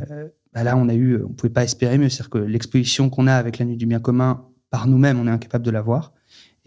[0.53, 3.33] bah là on a eu, on pouvait pas espérer mieux, c'est-à-dire que l'exposition qu'on a
[3.33, 4.45] avec la nuit du bien commun
[4.77, 6.13] par nous-mêmes, on est incapable de l'avoir.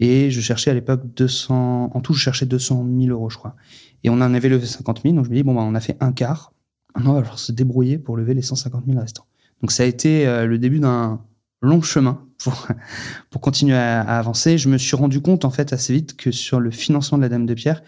[0.01, 3.55] Et je cherchais à l'époque 200, en tout, je cherchais 200 000 euros, je crois.
[4.03, 5.79] Et on en avait levé 50 000, donc je me dis bon bah on a
[5.79, 6.51] fait un quart.
[6.93, 9.27] Maintenant, on va falloir se débrouiller pour lever les 150 000 restants.
[9.61, 11.21] Donc ça a été euh, le début d'un
[11.61, 12.67] long chemin pour,
[13.29, 14.57] pour continuer à, avancer.
[14.57, 17.29] Je me suis rendu compte en fait assez vite que sur le financement de la
[17.29, 17.81] Dame de Pierre,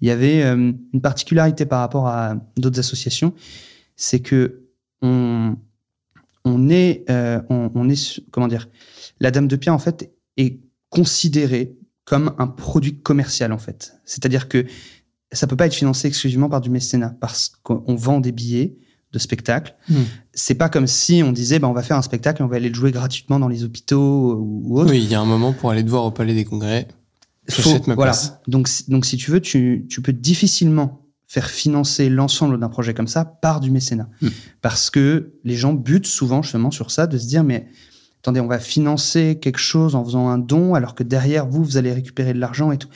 [0.00, 3.32] il y avait euh, une particularité par rapport à d'autres associations,
[3.94, 4.64] c'est que
[5.02, 5.54] on,
[6.48, 8.68] on est, euh, on, on, est, comment dire,
[9.20, 13.94] la Dame de Pierre en fait est considérée comme un produit commercial en fait.
[14.04, 14.64] C'est-à-dire que
[15.32, 18.78] ça peut pas être financé exclusivement par du mécénat parce qu'on vend des billets,
[19.12, 19.74] de spectacle.
[19.88, 19.94] Mmh.
[20.34, 22.56] C'est pas comme si on disait bah, on va faire un spectacle et on va
[22.56, 24.90] aller le jouer gratuitement dans les hôpitaux ou, autre.
[24.90, 26.88] Oui, il y a un moment pour aller te voir au Palais des Congrès.
[27.46, 28.12] J'achète ma voilà.
[28.12, 28.38] place.
[28.46, 33.06] Donc, donc si tu veux, tu, tu peux difficilement faire financer l'ensemble d'un projet comme
[33.06, 34.08] ça par du mécénat.
[34.22, 34.28] Mmh.
[34.62, 37.68] Parce que les gens butent souvent justement sur ça, de se dire mais
[38.20, 41.76] attendez, on va financer quelque chose en faisant un don alors que derrière vous, vous
[41.76, 42.88] allez récupérer de l'argent et tout.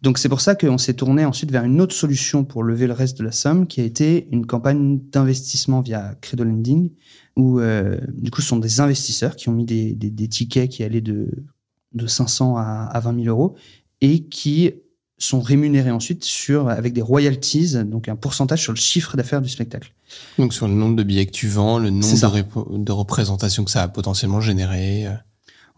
[0.00, 2.92] Donc c'est pour ça qu'on s'est tourné ensuite vers une autre solution pour lever le
[2.92, 6.90] reste de la somme, qui a été une campagne d'investissement via Credo Lending,
[7.36, 10.70] où euh, du coup ce sont des investisseurs qui ont mis des, des, des tickets
[10.70, 11.44] qui allaient de,
[11.92, 13.56] de 500 à, à 20 000 euros
[14.00, 14.72] et qui
[15.18, 19.48] sont rémunérés ensuite sur avec des royalties, donc un pourcentage sur le chiffre d'affaires du
[19.48, 19.92] spectacle.
[20.38, 23.70] Donc sur le nombre de billets que tu vends, le nombre de, de représentations que
[23.70, 25.06] ça a potentiellement généré.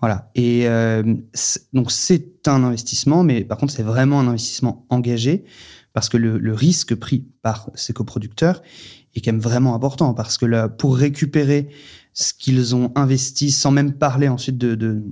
[0.00, 0.31] Voilà.
[0.35, 1.03] Et euh,
[1.72, 5.44] donc c'est un investissement, mais par contre c'est vraiment un investissement engagé
[5.92, 8.62] parce que le, le, risque pris par ces coproducteurs
[9.14, 11.68] est quand même vraiment important parce que là, pour récupérer
[12.12, 15.03] ce qu'ils ont investi sans même parler ensuite de, de,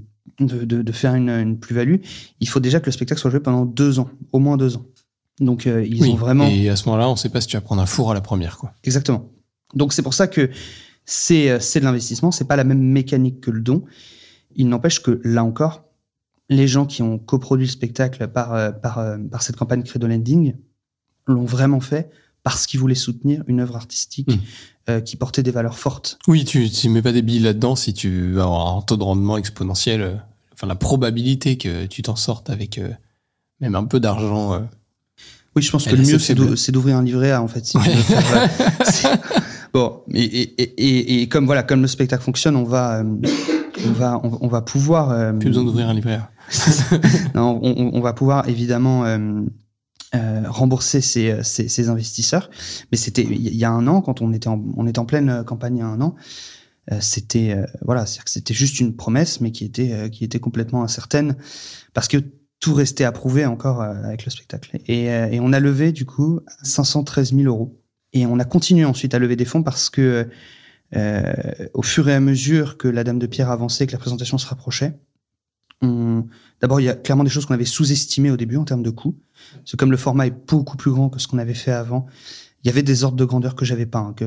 [0.40, 1.96] de, de faire une, une plus-value,
[2.40, 4.86] il faut déjà que le spectacle soit joué pendant deux ans, au moins deux ans.
[5.40, 6.48] Donc euh, ils oui, ont vraiment.
[6.48, 8.14] Et à ce moment-là, on ne sait pas si tu vas prendre un four à
[8.14, 8.72] la première, quoi.
[8.84, 9.30] Exactement.
[9.74, 10.50] Donc c'est pour ça que
[11.04, 13.84] c'est c'est de l'investissement, c'est pas la même mécanique que le don.
[14.56, 15.84] Il n'empêche que là encore,
[16.48, 20.06] les gens qui ont coproduit le spectacle par, euh, par, euh, par cette campagne Credo
[20.06, 20.54] Lending
[21.26, 22.10] l'ont vraiment fait
[22.42, 24.38] parce qu'ils voulaient soutenir une œuvre artistique mmh.
[24.88, 26.18] Euh, qui portait des valeurs fortes.
[26.28, 29.36] Oui, tu ne mets pas des billes là-dedans si tu avoir un taux de rendement
[29.36, 30.00] exponentiel.
[30.00, 30.14] Euh,
[30.54, 32.88] enfin, la probabilité que tu t'en sortes avec euh,
[33.60, 34.66] même un peu d'argent.
[35.54, 37.66] Oui, je pense que le mieux, c'est d'ouvrir un livret A, en fait.
[37.66, 37.84] Si ouais.
[37.84, 39.18] faire,
[39.74, 43.02] bon, et, et, et, et, comme voilà, comme le spectacle fonctionne, on va
[43.86, 45.36] on va, on, on va pouvoir.
[45.38, 46.20] Plus besoin d'ouvrir un livret.
[47.34, 49.04] non, on, on, va pouvoir évidemment
[50.14, 52.50] euh, euh, rembourser ces, ces, ces, investisseurs.
[52.90, 55.44] Mais c'était il y a un an, quand on était en, on était en pleine
[55.44, 56.14] campagne il y a un an,
[56.92, 60.82] euh, c'était euh, voilà, c'était juste une promesse, mais qui était euh, qui était complètement
[60.82, 61.36] incertaine
[61.92, 62.18] parce que
[62.60, 64.78] tout restait à prouver encore avec le spectacle.
[64.88, 67.80] Et, et on a levé du coup 513 000 euros.
[68.12, 70.28] Et on a continué ensuite à lever des fonds parce que
[70.96, 74.38] euh, au fur et à mesure que la Dame de Pierre avançait, que la présentation
[74.38, 74.94] se rapprochait.
[75.82, 78.90] D'abord il y a clairement des choses qu'on avait sous-estimées au début en termes de
[78.90, 79.16] coûts.
[79.64, 82.06] C'est comme le format est beaucoup plus grand que ce qu'on avait fait avant.
[82.64, 84.26] Il y avait des ordres de grandeur que j'avais pas hein, que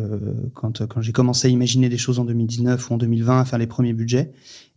[0.54, 3.60] quand quand j'ai commencé à imaginer des choses en 2019 ou en 2020 à faire
[3.60, 4.32] les premiers budgets.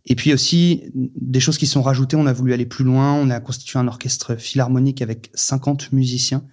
[0.05, 2.17] Et puis aussi des choses qui sont rajoutées.
[2.17, 3.13] On a voulu aller plus loin.
[3.13, 6.43] On a constitué un orchestre philharmonique avec 50 musiciens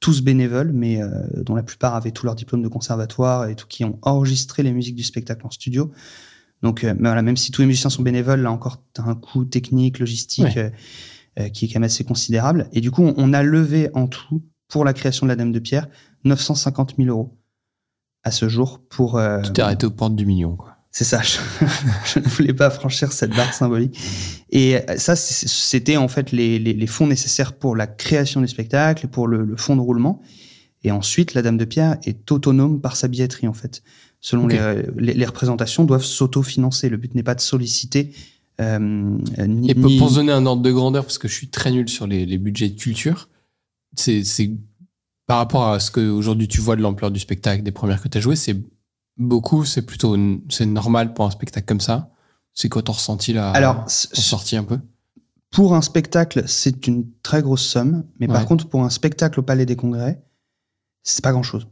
[0.00, 3.66] tous bénévoles, mais euh, dont la plupart avaient tout leur diplôme de conservatoire et tout,
[3.66, 5.90] qui ont enregistré les musiques du spectacle en studio.
[6.62, 9.14] Donc, euh, voilà, même si tous les musiciens sont bénévoles, là encore, tu as un
[9.14, 10.72] coût technique, logistique, ouais.
[11.38, 12.68] euh, qui est quand même assez considérable.
[12.72, 15.52] Et du coup, on, on, a levé en tout, pour la création de la Dame
[15.52, 15.88] de Pierre,
[16.24, 17.38] 950 000 euros
[18.24, 19.18] à ce jour pour...
[19.18, 20.72] Euh, tu t'es arrêté aux portes du million, quoi.
[20.90, 21.36] C'est ça, je,
[22.06, 23.98] je, ne voulais pas franchir cette barre symbolique.
[24.48, 29.04] Et ça, c'était en fait les, les, les, fonds nécessaires pour la création du spectacle
[29.04, 30.22] et pour le, le fonds de roulement.
[30.84, 33.82] Et ensuite, la Dame de Pierre est autonome par sa billetterie, en fait.
[34.28, 34.58] Selon okay.
[34.58, 36.88] les, les, les, représentations, doivent s'auto-financer.
[36.88, 38.12] Le but n'est pas de solliciter
[38.58, 41.34] Euh, ni- Et pour, ni- pour se donner un ordre de grandeur, parce que je
[41.34, 43.28] suis très nul sur les, les budgets de culture,
[43.94, 44.24] c'est
[45.26, 48.08] par rapport à ce que aujourd'hui tu vois de l'ampleur du spectacle, des premières que
[48.08, 48.56] tu as jouées, c'est
[49.18, 50.16] beaucoup, c'est plutôt
[50.48, 52.10] c'est normal pour un spectacle comme ça.
[52.54, 54.78] C'est quoi ton ressenti là Alors, sortie un peu?
[55.52, 59.42] pour un spectacle, c'est une très grosse somme, mais par contre, pour un spectacle au
[59.42, 60.22] Palais des Congrès,
[61.02, 61.64] c'est pas grand-chose.
[61.64, 61.70] Ok.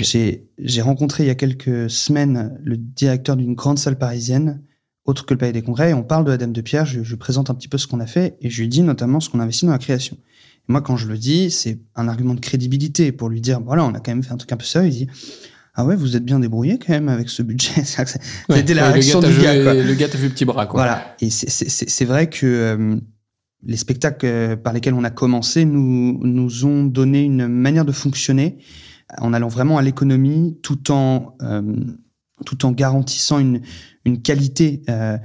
[0.00, 4.62] J'ai j'ai rencontré il y a quelques semaines le directeur d'une grande salle parisienne,
[5.04, 6.86] autre que le Palais des Congrès, et on parle de la Dame de Pierre.
[6.86, 9.20] Je, je présente un petit peu ce qu'on a fait, et je lui dis notamment
[9.20, 10.16] ce qu'on a investi dans la création.
[10.16, 13.84] Et moi, quand je le dis, c'est un argument de crédibilité pour lui dire voilà,
[13.84, 14.88] on a quand même fait un truc un peu sérieux.
[14.88, 15.06] Il dit
[15.74, 17.84] ah ouais, vous êtes bien débrouillé quand même avec ce budget.
[17.84, 18.04] Ça
[18.48, 18.62] Ouais.
[18.62, 19.62] la Ouais, réaction le gars, du gars.
[19.62, 19.74] quoi.
[19.74, 20.80] Le gars t'a fait petit bras, quoi.
[20.80, 21.16] Voilà.
[21.20, 22.96] Et c'est vrai que euh,
[23.66, 27.92] les spectacles euh, par lesquels on a commencé nous, nous ont donné une manière de
[27.92, 28.58] fonctionner
[29.18, 31.74] en allant vraiment à l'économie tout en, euh,
[32.46, 33.60] tout en garantissant une,
[34.04, 35.18] une qualité euh,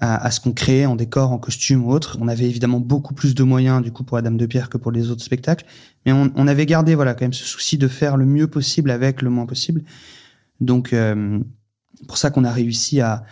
[0.00, 2.18] à, ce qu'on créait en décor, en costume ou autre.
[2.20, 4.76] On avait évidemment beaucoup plus de moyens du coup pour la Dame de Pierre que
[4.76, 5.64] pour les autres spectacles,
[6.04, 9.22] mais on, avait gardé voilà quand même ce souci de faire le mieux possible avec
[9.22, 9.82] le moins possible.
[10.60, 11.38] Donc euh,
[12.06, 13.24] pour ça qu'on a réussi à,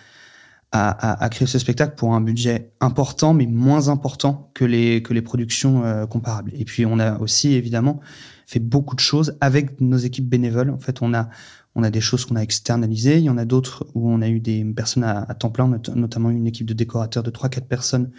[0.70, 5.20] à, créer ce spectacle pour un budget important, mais moins important que les, que les
[5.20, 6.50] productions comparables.
[6.54, 8.00] Et puis, on a aussi, évidemment,
[8.52, 10.70] fait beaucoup de choses avec nos équipes bénévoles.
[10.70, 11.28] En fait, on a,
[11.74, 13.18] on a des choses qu'on a externalisées.
[13.18, 15.94] Il y en a d'autres où on a eu des personnes à, temps plein, not-
[15.94, 18.10] notamment une équipe de décorateurs de 3-4 personnes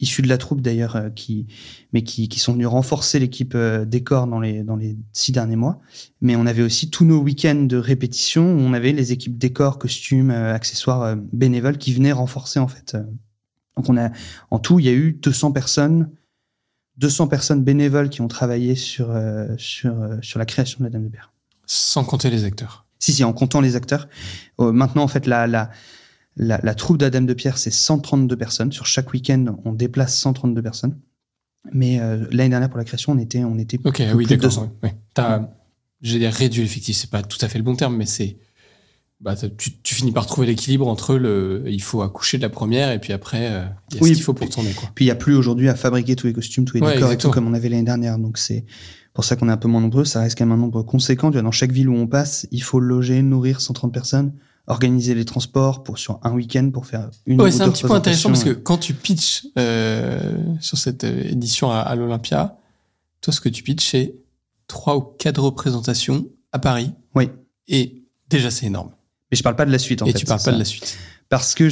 [0.00, 1.46] issues de la troupe d'ailleurs, euh, qui,
[1.92, 5.54] mais qui, qui sont venus renforcer l'équipe euh, décor dans les, dans les six derniers
[5.56, 5.80] mois.
[6.20, 9.78] Mais on avait aussi tous nos week-ends de répétition où on avait les équipes décor,
[9.78, 12.96] costumes, euh, accessoires bénévoles qui venaient renforcer en fait.
[13.76, 14.10] Donc on a
[14.50, 16.10] en tout il y a eu 200 personnes,
[17.02, 20.90] 200 personnes bénévoles qui ont travaillé sur euh, sur euh, sur la création de la
[20.90, 21.32] Dame de Pierre.
[21.66, 22.86] Sans compter les acteurs.
[23.00, 24.08] Si si en comptant les acteurs.
[24.60, 25.70] Euh, maintenant en fait la la
[26.36, 29.72] la, la troupe de la Dame de Pierre c'est 132 personnes sur chaque week-end on
[29.72, 30.96] déplace 132 personnes.
[31.72, 31.98] Mais
[32.30, 34.50] l'année dernière pour la création on était on était Ok, plus oui, de d'accord.
[34.50, 34.72] 200.
[34.82, 35.40] ouais, ouais.
[36.00, 38.36] J'ai réduit l'effectif, c'est pas tout à fait le bon terme, mais c'est,
[39.22, 42.90] bah, tu, tu finis par trouver l'équilibre entre le, il faut accoucher de la première
[42.90, 44.88] et puis après, euh, il y a Oui, ce qu'il faut pour tourner, quoi.
[44.94, 47.08] Puis il n'y a plus aujourd'hui à fabriquer tous les costumes, tous les Ouais, décors
[47.08, 47.32] et tout exactement.
[47.34, 48.18] comme on avait l'année dernière.
[48.18, 48.64] Donc c'est
[49.14, 50.04] pour ça qu'on est un peu moins nombreux.
[50.04, 51.30] Ça reste quand même un nombre conséquent.
[51.30, 54.32] Dans chaque ville où on passe, il faut loger, nourrir 130 personnes,
[54.66, 57.40] organiser les transports pour sur un week-end pour faire une.
[57.40, 58.62] Ouais, ou c'est un petit peu intéressant parce que représentations.
[58.64, 62.56] quand tu pitches euh, sur cette euh, édition à, à l'Olympia,
[63.20, 64.14] toi, ce que tu pitches, c'est
[64.66, 66.90] trois ou quatre représentations à Paris.
[67.14, 67.28] Oui.
[67.68, 68.90] Et déjà, c'est énorme.
[69.32, 70.18] Mais je parle pas de la suite en et fait.
[70.18, 70.52] tu parles pas ça.
[70.52, 70.96] de la suite.
[71.28, 71.68] Parce que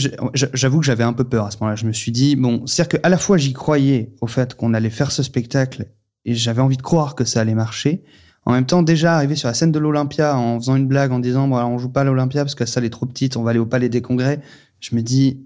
[0.54, 1.76] j'avoue que j'avais un peu peur à ce moment-là.
[1.76, 4.88] Je me suis dit, bon, c'est-à-dire qu'à la fois j'y croyais au fait qu'on allait
[4.90, 5.86] faire ce spectacle
[6.24, 8.02] et j'avais envie de croire que ça allait marcher.
[8.46, 11.18] En même temps, déjà arrivé sur la scène de l'Olympia en faisant une blague en
[11.20, 13.36] disant, bon, alors on joue pas à l'Olympia parce que la salle est trop petite,
[13.36, 14.40] on va aller au Palais des Congrès.
[14.80, 15.40] Je me dis,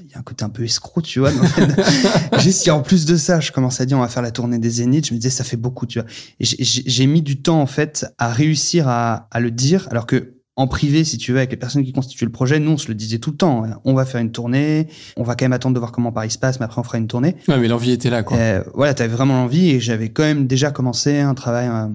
[0.00, 1.30] il y a un côté un peu escroc, tu vois.
[1.30, 2.38] en fait.
[2.40, 4.60] Juste si en plus de ça, je commence à dire, on va faire la tournée
[4.60, 6.08] des Zéniths, je me disais, ça fait beaucoup, tu vois.
[6.38, 10.33] Et j'ai- mis du temps, en fait, à réussir à, à le dire, alors que
[10.56, 12.86] en privé, si tu veux, avec les personnes qui constituent le projet, nous, on se
[12.88, 13.64] le disait tout le temps.
[13.64, 13.80] hein.
[13.84, 14.86] On va faire une tournée,
[15.16, 16.98] on va quand même attendre de voir comment Paris se passe, mais après, on fera
[16.98, 17.34] une tournée.
[17.48, 18.36] Ouais, mais l'envie était là, quoi.
[18.36, 21.86] Euh, voilà, t'avais vraiment l'envie et j'avais quand même déjà commencé un travail euh,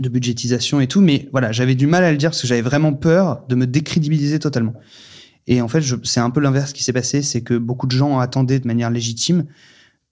[0.00, 2.62] de budgétisation et tout, mais voilà, j'avais du mal à le dire parce que j'avais
[2.62, 4.72] vraiment peur de me décrédibiliser totalement.
[5.46, 7.92] Et en fait, je- c'est un peu l'inverse qui s'est passé, c'est que beaucoup de
[7.92, 9.44] gens attendaient de manière légitime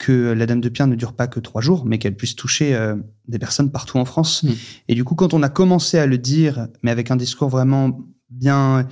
[0.00, 2.74] que la Dame de Pierre ne dure pas que trois jours, mais qu'elle puisse toucher
[2.74, 2.96] euh,
[3.28, 4.42] des personnes partout en France.
[4.42, 4.50] Mm.
[4.88, 8.00] Et du coup, quand on a commencé à le dire, mais avec un discours vraiment
[8.30, 8.88] bien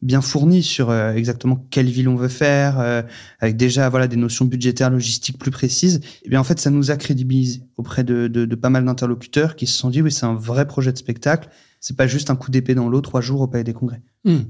[0.00, 3.02] bien fourni sur euh, exactement quelle ville on veut faire, euh,
[3.40, 6.92] avec déjà voilà des notions budgétaires, logistiques plus précises, eh bien en fait ça nous
[6.92, 10.26] a crédibilisé auprès de, de, de pas mal d'interlocuteurs qui se sont dit oui c'est
[10.26, 11.48] un vrai projet de spectacle,
[11.80, 14.00] c'est pas juste un coup d'épée dans l'eau trois jours au Palais des Congrès.
[14.24, 14.42] Hmm.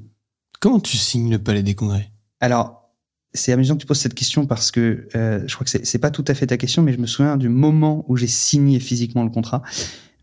[0.61, 2.13] Comment tu signes le Palais des Congrès?
[2.41, 2.88] Alors
[3.35, 6.11] c'est amusant que tu poses cette question parce que euh, je crois que c'est pas
[6.11, 9.23] tout à fait ta question, mais je me souviens du moment où j'ai signé physiquement
[9.23, 9.63] le contrat.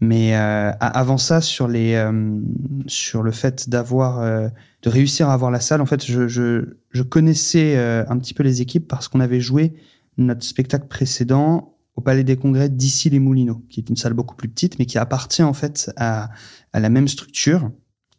[0.02, 2.40] Mais euh, avant ça, euh,
[2.88, 8.18] sur le fait d'avoir de réussir à avoir la salle, en fait, je connaissais un
[8.18, 9.74] petit peu les équipes parce qu'on avait joué
[10.18, 14.36] notre spectacle précédent au Palais des Congrès d'ici les Moulineaux, qui est une salle beaucoup
[14.36, 16.30] plus petite, mais qui appartient en fait à
[16.74, 17.72] la même structure.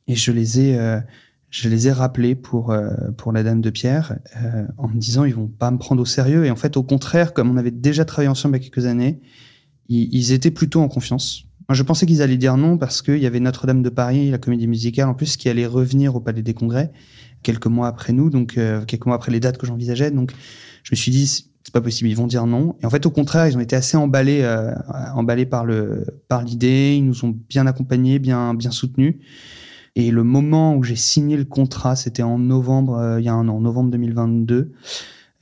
[0.08, 1.00] Et je les ai
[1.56, 5.24] je les ai rappelés pour euh, pour la Dame de Pierre euh, en me disant
[5.24, 6.44] ils vont pas me prendre au sérieux.
[6.44, 8.84] Et en fait, au contraire, comme on avait déjà travaillé ensemble il y a quelques
[8.84, 9.20] années,
[9.88, 11.44] ils, étaient plutôt en confiance.
[11.68, 14.36] Moi, je pensais qu'ils allaient dire non parce qu'il y avait Notre-Dame de Paris, la
[14.36, 16.92] comédie musicale, en plus, qui allait revenir au Palais des Congrès
[17.42, 20.10] quelques mois après nous, donc euh, quelques mois après les dates que j'envisageais.
[20.10, 20.32] Donc,
[20.82, 22.76] je me suis dit, c'est pas possible, ils vont dire non.
[22.82, 24.74] Et en fait, au contraire, ils ont été assez emballés, euh,
[25.14, 26.96] emballés par le, par l'idée.
[26.98, 29.16] Ils nous ont bien accompagnés, bien, bien soutenus.
[29.96, 33.32] Et le moment où j'ai signé le contrat, c'était en novembre, euh, il y a
[33.32, 34.72] un an, novembre 2022.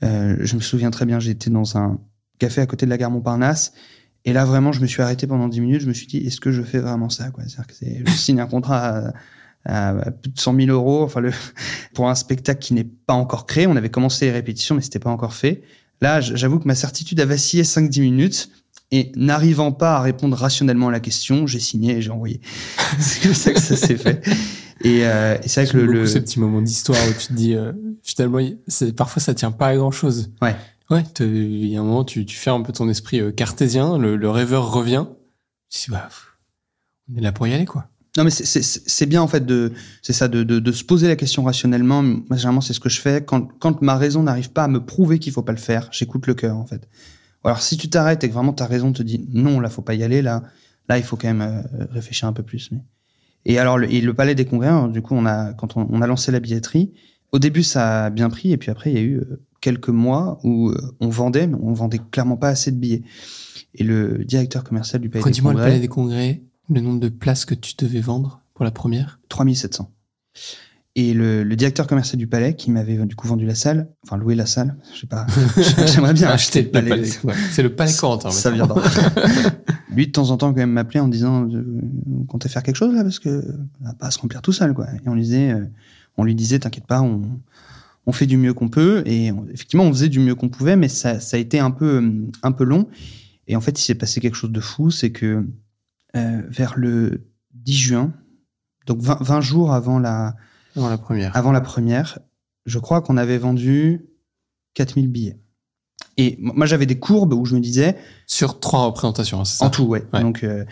[0.03, 1.99] Euh, je me souviens très bien, j'étais dans un
[2.39, 3.73] café à côté de la gare Montparnasse.
[4.23, 5.81] Et là, vraiment, je me suis arrêté pendant 10 minutes.
[5.81, 7.43] Je me suis dit, est-ce que je fais vraiment ça quoi?
[7.45, 9.11] C'est-à-dire que je signe un contrat
[9.65, 11.31] à, à plus de 100 000 euros enfin, le,
[11.93, 13.67] pour un spectacle qui n'est pas encore créé.
[13.67, 15.63] On avait commencé les répétitions, mais c'était pas encore fait.
[16.01, 18.49] Là, j'avoue que ma certitude a vacillé 5-10 minutes.
[18.97, 22.39] Et n'arrivant pas à répondre rationnellement à la question, j'ai signé et j'ai envoyé.
[22.99, 24.21] c'est comme ça que ça s'est fait.
[24.83, 27.33] Et, euh, et c'est vrai que le, le- ce petit moment d'histoire où tu te
[27.33, 27.73] dis, euh,
[28.03, 28.39] finalement,
[28.95, 30.31] parfois ça tient pas à grand chose.
[30.41, 30.55] Ouais.
[30.91, 33.97] Ouais, il y a un moment, tu, tu fais un peu ton esprit euh, cartésien,
[33.97, 35.05] le, le rêveur revient.
[35.69, 36.07] Tu te dis, bah,
[37.11, 37.87] on est là pour y aller, quoi.
[38.17, 41.17] Non, mais c'est- bien en fait de c'est ça de, de, de se poser la
[41.17, 42.01] question rationnellement.
[42.01, 44.79] Moi, généralement, c'est ce que je fais quand quand ma raison n'arrive pas à me
[44.85, 45.89] prouver qu'il faut pas le faire.
[45.91, 46.87] J'écoute le cœur en fait.
[47.45, 49.93] Alors si tu t'arrêtes et que vraiment ta raison te dit non, là faut pas
[49.93, 50.43] y aller, là
[50.89, 52.71] là il faut quand même euh, réfléchir un peu plus.
[52.71, 52.79] Mais...
[53.45, 55.87] Et alors le, et le Palais des Congrès, alors, du coup, on a quand on,
[55.89, 56.91] on a lancé la billetterie.
[57.31, 59.89] Au début, ça a bien pris et puis après, il y a eu euh, quelques
[59.89, 63.03] mois où euh, on vendait, mais on vendait clairement pas assez de billets.
[63.73, 66.99] Et le directeur commercial du Palais des Redis-moi le Congrès, palais des congrès, le nombre
[66.99, 69.19] de places que tu devais vendre pour la première?
[69.29, 69.91] 3700.
[70.97, 74.15] Et le, le directeur commercial du palais, qui m'avait du coup vendu la salle, enfin
[74.15, 75.27] loué la salle, je sais pas,
[75.87, 77.01] j'aimerais bien acheter le palais.
[77.25, 77.33] ouais.
[77.51, 78.31] C'est le palais Corentin.
[78.31, 78.81] Ça viendra.
[79.91, 81.65] Lui, de temps en temps, quand même, m'appelait en disant, euh,
[82.05, 83.43] vous comptez faire quelque chose là, parce que
[83.81, 84.87] on va pas à se remplir tout seul, quoi.
[84.93, 85.65] Et on lui disait, euh,
[86.17, 87.21] on lui disait, t'inquiète pas, on,
[88.05, 89.03] on fait du mieux qu'on peut.
[89.05, 91.71] Et on- effectivement, on faisait du mieux qu'on pouvait, mais ça, ça a été un
[91.71, 92.09] peu,
[92.41, 92.87] un peu long.
[93.47, 95.45] Et en fait, il s'est passé quelque chose de fou, c'est que
[96.15, 98.13] euh, vers le 10 juin,
[98.87, 100.35] donc 20, 20 jours avant la,
[100.75, 101.35] Avant la première.
[101.35, 102.19] avant la première,
[102.65, 104.05] je crois qu'on avait vendu
[104.73, 105.37] 4000 billets.
[106.17, 109.65] Et moi, j'avais des courbes où je me disais, Sur trois représentations, hein, c'est ça
[109.65, 110.03] en tout, ouais.
[110.13, 110.21] Ouais.
[110.21, 110.63] Donc, euh,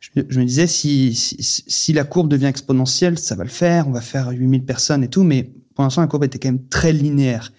[0.00, 3.88] je, je me disais, si, si, si la courbe devient exponentielle, ça va le faire,
[3.88, 6.66] on va faire 8000 personnes et tout, mais pour l'instant, la courbe était quand même
[6.68, 7.52] très linéaire.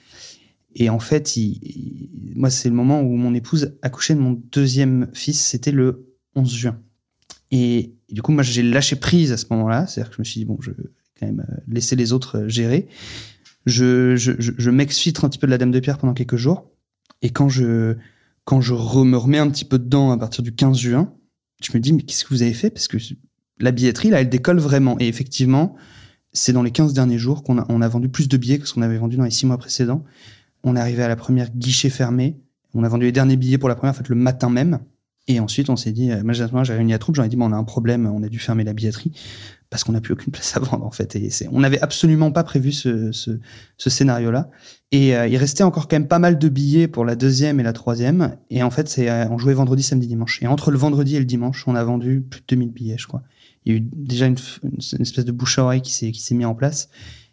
[0.75, 4.19] Et en fait, il- il- moi, c'est le moment où mon épouse a couché de
[4.19, 6.79] mon deuxième fils, c'était le 11 juin.
[7.49, 10.25] Et, et du coup, moi, j'ai lâché prise à ce moment-là, c'est-à-dire que je me
[10.25, 10.71] suis dit, bon, je
[11.21, 12.87] même euh, laisser les autres euh, gérer.
[13.65, 16.69] Je, m'exfiltre un petit peu de la Dame de Pierre pendant quelques jours.
[17.21, 17.95] Et quand je,
[18.45, 21.13] quand je me remets un petit peu dedans à partir du 15 juin,
[21.61, 22.71] je me dis, mais qu'est-ce que vous avez fait?
[22.71, 22.97] Parce que
[23.59, 24.97] la billetterie, là, elle décolle vraiment.
[24.99, 25.75] Et effectivement,
[26.33, 28.81] c'est dans les 15 derniers jours qu'on a, vendu plus de billets que ce qu'on
[28.81, 30.03] avait vendu dans les 6 mois précédents.
[30.63, 32.37] On est arrivé à la première guichet fermé.
[32.73, 34.79] On a vendu les derniers billets pour la première, en fait, le matin même.
[35.27, 37.45] Et ensuite, on s'est dit, euh, moi, j'ai réuni la troupe, j'en ai dit, bon,
[37.45, 39.11] on a un problème, on a dû fermer la billetterie
[39.71, 41.15] parce qu'on n'a plus aucune place à vendre, en fait.
[41.15, 43.39] Et on n'avait absolument pas prévu ce, ce,
[43.77, 44.51] ce scénario-là.
[44.91, 47.63] Et euh, il restait encore quand même pas mal de billets pour la deuxième et
[47.63, 48.35] la troisième.
[48.49, 50.43] Et en fait, c'est, euh, on jouait vendredi, samedi, dimanche.
[50.43, 53.07] Et entre le vendredi et le dimanche, on a vendu plus de 2000 billets, je
[53.07, 53.23] crois.
[53.65, 56.21] Il y a eu déjà une, une espèce de bouche à oreille qui s'est, qui
[56.21, 56.89] s'est mis en place.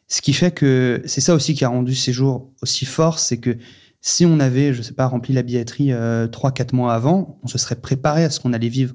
[0.07, 3.39] Ce qui fait que c'est ça aussi qui a rendu ces jours aussi forts, c'est
[3.39, 3.59] que
[4.01, 7.49] si on avait, je sais pas, rempli la billetterie euh, trois, quatre mois avant, on
[7.49, 8.95] se serait préparé à ce qu'on allait vivre.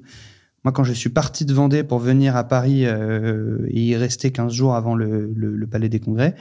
[0.64, 4.30] Moi, quand je suis parti de Vendée pour venir à Paris euh, et y rester
[4.32, 6.34] 15 jours avant le, le, le Palais des Congrès,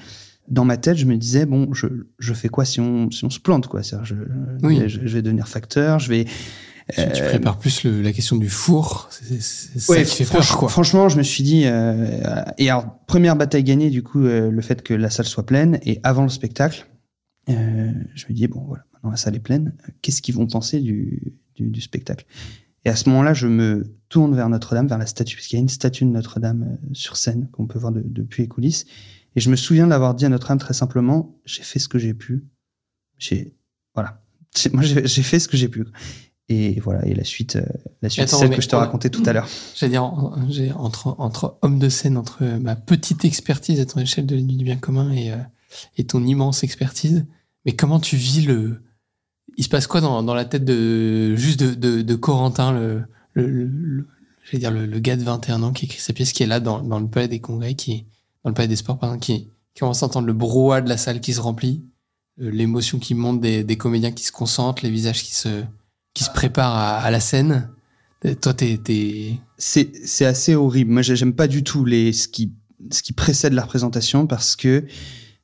[0.49, 1.87] dans ma tête, je me disais, bon, je,
[2.19, 3.83] je fais quoi si on, si on se plante, quoi?
[3.83, 4.15] C'est-à-dire, je,
[4.65, 4.81] Oui.
[4.87, 6.25] je, je vais devenir facteur, je vais...
[6.25, 9.07] Tu, tu euh, prépares plus le- la question du four.
[9.09, 10.67] C'est ça Ouais, qui fait franch- peur, quoi.
[10.69, 11.63] Franchement, je me suis dit.
[11.65, 15.45] euh, et alors, première bataille gagnée, du coup, euh, le fait que la salle soit
[15.45, 15.79] pleine.
[15.85, 16.85] Et avant le spectacle,
[17.49, 19.73] euh, je me dis bon, voilà, maintenant la salle est pleine.
[19.87, 22.25] euh, Qu'est-ce qu'ils vont penser du, du, du spectacle?
[22.85, 25.59] Et à ce moment-là, je me tourne vers Notre-Dame, vers la statue, parce qu'il y
[25.59, 28.85] a une statue de Notre-Dame euh, sur scène qu'on peut voir de- depuis les coulisses.
[29.35, 31.97] Et je me souviens de l'avoir dit à Notre-Dame très simplement j'ai fait ce que
[31.97, 32.45] j'ai pu.
[33.17, 33.53] J'ai
[33.95, 34.21] voilà.
[34.73, 35.85] Moi, j'ai fait ce que j'ai pu.
[36.49, 37.05] Et voilà.
[37.07, 37.63] Et la suite, euh,
[38.01, 39.47] la suite, Attends, celle mais que je te racontais tout à l'heure.
[39.75, 40.33] J'allais dire, en-
[40.75, 44.75] entre, entre hommes de scène, entre ma petite expertise à ton échelle de du bien
[44.75, 45.37] commun et, euh,
[45.97, 47.25] et ton immense expertise,
[47.65, 48.81] mais comment tu vis le.
[49.57, 53.03] Il se passe quoi dans, dans la tête de juste de, de, de Corentin, le,
[53.33, 54.07] le, le- le-
[54.59, 56.99] dire le, gars de 21 ans qui écrit sa pièce, qui est là dans, dans
[56.99, 58.05] le palais des congrès, qui
[58.43, 60.97] dans le palais des sports, pardon, qui, qui commence à entendre le brouhaha de la
[60.97, 61.83] salle qui se remplit,
[62.41, 65.63] euh, l'émotion qui monte des, des comédiens qui se concentrent, les visages qui se,
[66.13, 67.69] qui se préparent à, à la scène.
[68.41, 70.91] Toi, t'es, t'es, C'est assez horrible.
[70.91, 72.53] Moi, j'ai- j'aime pas du tout les ce qui
[72.91, 74.83] ce qui précède la représentation parce que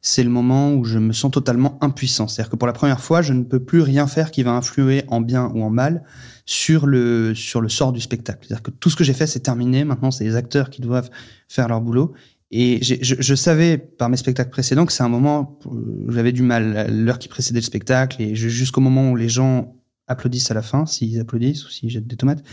[0.02, 2.28] c'est le moment où je me sens totalement impuissant.
[2.28, 5.04] C'est-à-dire que pour la première fois, je ne peux plus rien faire qui va influer
[5.08, 6.04] en bien ou en mal
[6.46, 8.46] sur le sur le sort du spectacle.
[8.48, 9.84] C'est-à-dire que tout ce que j'ai fait, c'est terminé.
[9.84, 11.10] Maintenant, c'est les acteurs qui doivent
[11.48, 12.14] faire leur boulot.
[12.52, 16.42] Et je, je savais par mes spectacles précédents que c'est un moment où j'avais du
[16.42, 19.76] mal, l'heure qui précédait le spectacle, et jusqu'au moment où les gens
[20.08, 22.44] applaudissent à la fin, s'ils applaudissent ou s'ils jettent des tomates.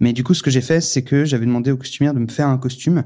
[0.00, 2.26] Mais du coup, ce que j'ai fait, c'est que j'avais demandé au costumière de me
[2.26, 3.04] faire un costume.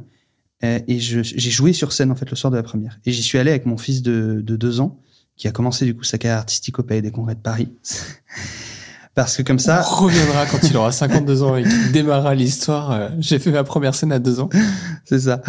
[0.65, 2.99] Euh, et j'ai joué sur scène, en fait, le soir de la première.
[3.07, 5.01] Et j'y suis allé avec mon fils de, de deux ans,
[5.37, 7.69] qui a commencé du coup sa carrière artistique au Palais des Congrès de Paris.
[9.15, 12.93] Parce que comme ça, On reviendra quand il aura 52 ans et qu'il démarrera l'histoire.
[12.93, 14.49] euh, J'ai fait ma première scène à deux ans.
[15.05, 15.43] c'est ça.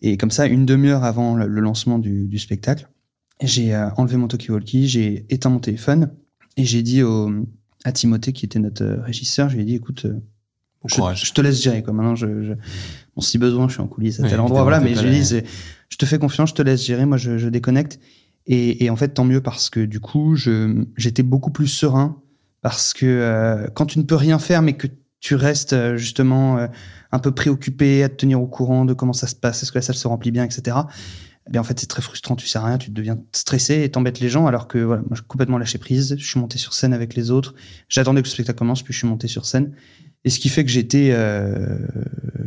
[0.00, 2.88] Et comme ça, une demi-heure avant le, lancement du, du spectacle,
[3.40, 6.10] j'ai euh, enlevé mon talkie-walkie, j'ai éteint mon téléphone
[6.56, 7.30] et j'ai dit au,
[7.84, 11.24] à Timothée, qui était notre régisseur, je lui ai dit, écoute, Bon je, courage.
[11.24, 11.84] je te laisse gérer.
[11.84, 11.92] Quoi.
[11.92, 12.52] Maintenant, je, je,
[13.14, 14.62] bon, si besoin, je suis en coulisses à Ouais, tel endroit.
[14.62, 15.42] Voilà, mais je lui dis,
[15.88, 17.06] je te fais confiance, je te laisse gérer.
[17.06, 17.98] Moi, je, je déconnecte.
[18.46, 20.36] Et, et en fait, tant mieux parce que du coup,
[20.96, 22.22] j'étais beaucoup plus serein
[22.62, 24.86] parce que euh, quand tu ne peux rien faire, mais que
[25.20, 26.66] tu restes euh, justement euh,
[27.10, 29.78] un peu préoccupé à te tenir au courant de comment ça se passe, est-ce que
[29.78, 30.76] la salle se remplit bien, etc.
[31.46, 32.36] Eh bien, en fait, c'est très frustrant.
[32.36, 34.46] Tu sais rien, tu deviens stressé et t'embêtes les gens.
[34.46, 36.16] Alors que voilà, moi, j'ai complètement lâché prise.
[36.16, 37.54] Je suis monté sur scène avec les autres.
[37.88, 39.72] J'attendais que le spectacle commence, puis je suis monté sur scène.
[40.24, 41.78] Et ce qui fait que j'étais, euh,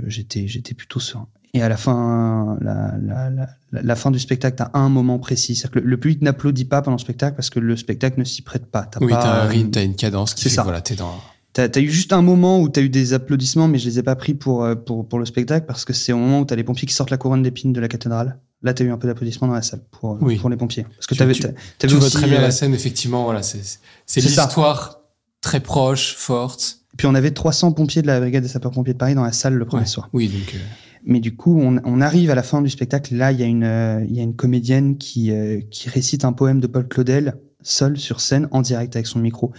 [0.07, 1.27] j'étais, j'étais plutôt serein.
[1.53, 3.47] Et à la fin, la, la, la,
[3.81, 5.55] la fin du spectacle, t'as un moment précis.
[5.55, 8.25] C'est-à-dire que le, le public n'applaudit pas pendant le spectacle parce que le spectacle ne
[8.25, 8.83] s'y prête pas.
[8.83, 10.61] T'as Oui, t'as un rythme, t'as une cadence qui c'est fait ça.
[10.61, 11.15] que voilà, t'es dans.
[11.53, 14.03] T'as as eu juste un moment où t'as eu des applaudissements, mais je les ai
[14.03, 16.57] pas pris pour, euh, pour, pour le spectacle parce que c'est au moment où t'as
[16.57, 18.37] les pompiers qui sortent la couronne d'épines de la cathédrale.
[18.61, 20.35] Là, t'as eu un peu d'applaudissements dans la salle pour, euh, Oui.
[20.37, 20.83] pour les pompiers.
[20.83, 21.47] Parce que Tu- t'avais, tu-
[21.79, 23.23] Tu vois très bien euh, la scène, effectivement.
[23.23, 24.99] Voilà, c'est c'est C'est l'histoire
[25.41, 26.79] très proche, forte.
[26.97, 29.55] Puis on avait 300 pompiers de la brigade des sapeurs-pompiers de Paris dans la salle
[29.55, 29.87] le premier Ouais.
[29.87, 30.09] soir.
[30.13, 30.53] Oui, donc.
[30.55, 30.59] euh,
[31.05, 33.15] Mais du coup, on, on arrive à la fin du spectacle.
[33.15, 36.25] Là, il y a une, euh, il y a une comédienne qui, euh, qui récite
[36.25, 39.51] un poème de Paul Claudel, seule sur scène, en direct avec son micro.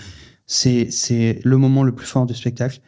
[0.46, 2.80] C'est, c'est le moment le plus fort du spectacle.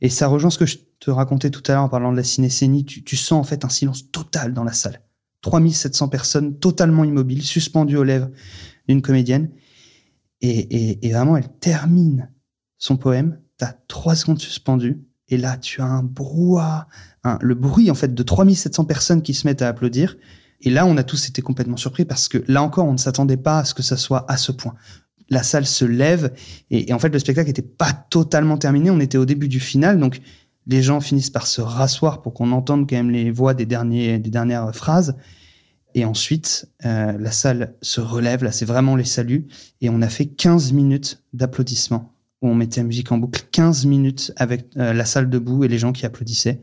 [0.00, 2.22] Et ça rejoint ce que je te racontais tout à l'heure en parlant de la
[2.24, 2.84] cinécénie.
[2.84, 5.00] Tu, tu sens en fait un silence total dans la salle.
[5.42, 8.30] 3700 personnes totalement immobiles, suspendues aux lèvres
[8.88, 9.50] d'une comédienne.
[10.40, 12.30] Et, et, et vraiment, elle termine
[12.78, 13.38] son poème.
[13.58, 15.04] T'as trois secondes suspendues.
[15.28, 16.86] Et là, tu as un brouhaha
[17.40, 20.16] le bruit en fait de 3700 personnes qui se mettent à applaudir.
[20.60, 23.36] Et là, on a tous été complètement surpris parce que là encore, on ne s'attendait
[23.36, 24.74] pas à ce que ça soit à ce point.
[25.30, 26.32] La salle se lève
[26.70, 28.90] et, en fait, le spectacle n'était pas totalement terminé.
[28.90, 30.20] On était au début du final, donc
[30.66, 34.18] les gens finissent par se rasseoir pour qu'on entende quand même les voix des, des
[34.18, 35.16] dernières phrases.
[35.94, 38.42] Et ensuite, euh, la salle se relève.
[38.42, 39.46] Là, c'est vraiment les saluts.
[39.80, 42.13] Et on a fait 15 minutes d'applaudissements
[42.44, 43.42] où on mettait la musique en boucle.
[43.50, 46.60] 15 minutes avec euh, la salle debout et les gens qui applaudissaient.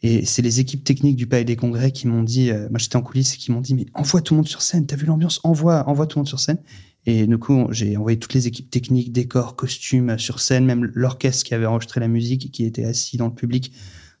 [0.00, 2.96] Et c'est les équipes techniques du Palais des Congrès qui m'ont dit, euh, moi j'étais
[2.96, 5.06] en coulisses, et qui m'ont dit, mais envoie tout le monde sur scène, t'as vu
[5.06, 6.58] l'ambiance, envoie, envoie tout le monde sur scène.
[7.04, 10.90] Et du coup, j'ai envoyé toutes les équipes techniques, décors, costumes euh, sur scène, même
[10.94, 13.72] l'orchestre qui avait enregistré la musique et qui était assis dans le public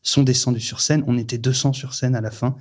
[0.02, 1.04] sont descendus sur scène.
[1.06, 2.56] On était 200 sur scène à la fin,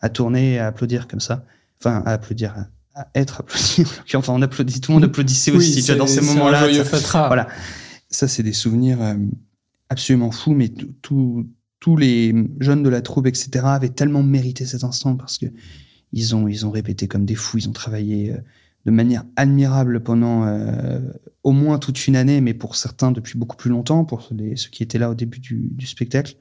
[0.00, 1.44] à tourner à applaudir comme ça.
[1.80, 3.84] Enfin, à applaudir, à être applaudi.
[4.14, 6.60] Enfin, on applaudit, tout le monde applaudissait aussi, tu vois, dans ces moments-là.
[7.28, 7.48] Voilà.
[8.10, 9.14] Ça, c'est des souvenirs euh,
[9.88, 10.68] absolument fous, mais
[11.02, 11.48] tout-
[11.80, 15.46] tous les jeunes de la troupe, etc., avaient tellement mérité cet instant parce que
[16.12, 18.38] ils ont, ils ont répété comme des fous, ils ont travaillé euh,
[18.86, 21.00] de manière admirable pendant euh,
[21.42, 24.70] au moins toute une année, mais pour certains depuis beaucoup plus longtemps, pour les- ceux
[24.70, 26.36] qui étaient là au début du, du spectacle.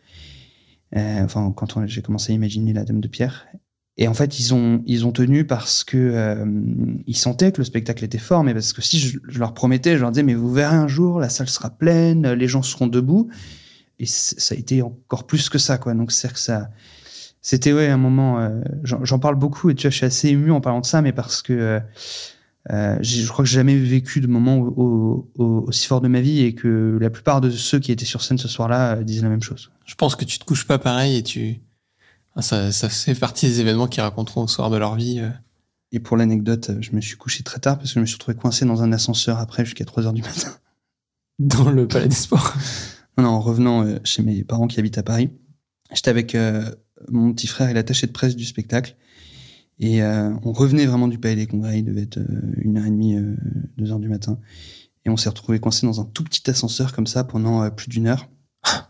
[0.95, 3.47] Euh, enfin, quand j'ai commencé à imaginer la Dame de Pierre.
[3.97, 6.45] Et en fait, ils ont, ils ont tenu parce que euh,
[7.05, 10.01] ils sentaient que le spectacle était fort, mais parce que si je, leur promettais, je
[10.01, 13.29] leur disais, mais vous verrez un jour, la salle sera pleine, les gens seront debout.
[13.99, 15.93] Et ça a été encore plus que ça, quoi.
[15.93, 16.71] Donc, c'est que ça,
[17.41, 18.39] c'était ouais un moment.
[18.39, 21.03] euh, J'en parle beaucoup et tu vois, je suis assez ému en parlant de ça,
[21.03, 21.79] mais parce que euh,
[22.71, 26.07] euh, je crois que j'ai jamais vécu de moment au- au- au- aussi fort de
[26.07, 29.03] ma vie et que la plupart de ceux qui étaient sur scène ce soir-là euh,
[29.03, 29.69] disent la même chose.
[29.85, 31.59] Je pense que tu te couches pas pareil et tu.
[32.35, 35.19] Ah, Ça, ça fait partie des événements qu'ils raconteront au soir de leur vie.
[35.19, 35.29] euh.
[35.91, 38.15] Et pour l'anecdote, euh, je me suis couché très tard parce que je me suis
[38.15, 40.49] retrouvé coincé dans un ascenseur après jusqu'à 3 heures du matin.
[41.39, 42.53] dans le Palais des Sports.
[43.17, 45.29] Non, en revenant euh, chez mes parents qui habitent à Paris,
[45.93, 46.35] j'étais avec
[47.09, 48.95] mon petit frère et l'attaché de presse du spectacle.
[49.79, 52.89] Et on revenait vraiment du Palais des Congrès, il devait être euh, une heure et
[52.89, 53.35] demie, euh,
[53.77, 54.39] deux heures du matin.
[55.05, 58.07] Et on s'est retrouvé coincé dans un tout petit ascenseur comme ça pendant plus d'une
[58.07, 58.29] heure.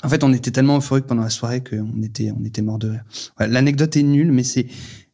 [0.04, 2.90] En fait, on était tellement euphorique pendant la soirée qu'on était, on était mort de
[2.90, 3.04] rire.
[3.40, 4.68] Ouais, L'anecdote est nulle, mais c'est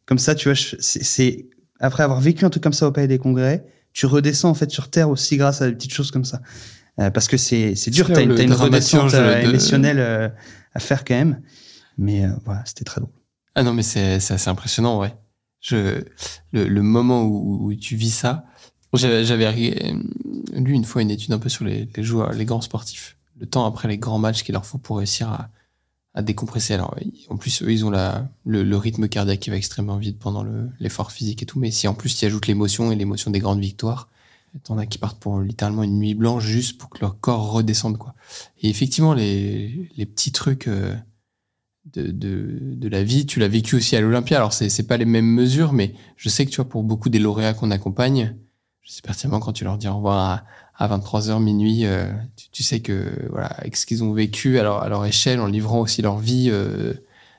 [0.06, 1.46] comme ça, tu vois, c'est c'est-
[1.80, 4.70] après avoir vécu un truc comme ça au Palais des Congrès, tu redescends en fait
[4.70, 6.42] sur Terre aussi grâce à des petites choses comme ça.
[6.98, 10.28] Euh, parce que c'est c'est dur, t'as une, t'as une redescente euh, de- émotionnelle euh,
[10.74, 11.40] à faire quand même.
[11.96, 13.12] Mais euh, voilà, c'était très drôle.
[13.54, 15.14] Ah non, mais c'est c'est assez impressionnant, ouais.
[15.60, 16.02] Je,
[16.52, 18.44] le, le moment où, où tu vis ça,
[18.92, 19.74] j'avais j'avais ri-
[20.54, 23.46] lu une fois une étude un peu sur les, les joueurs, les grands sportifs, le
[23.46, 25.48] temps après les grands matchs qu'il leur faut pour réussir à,
[26.14, 26.74] à décompresser.
[26.74, 26.94] Alors,
[27.28, 30.68] en plus, eux, ils ont la, le, rythme cardiaque qui va extrêmement vite pendant le-
[30.78, 31.58] l'effort physique et tout.
[31.58, 34.08] Mais si en plus tu ajoutes l'émotion et l'émotion des grandes victoires,
[34.64, 37.98] t'en as qui partent pour littéralement une nuit blanche juste pour que leur corps redescende,
[37.98, 38.14] quoi.
[38.60, 40.94] Et effectivement, les, les petits trucs euh,
[41.94, 44.36] de, de, de la vie, tu l'as vécu aussi à l'Olympia.
[44.36, 47.20] Alors, c'est pas les mêmes mesures, mais je sais que tu vois, pour beaucoup des
[47.20, 48.34] lauréats qu'on accompagne,
[48.82, 50.44] Je sais pertinemment quand tu leur dis au revoir à,
[50.88, 52.10] 23h, minuit, euh,
[52.52, 55.46] tu, sais que, voilà, avec ce qu'ils ont vécu à leur, à leur, échelle, en
[55.46, 56.94] livrant aussi leur vie euh,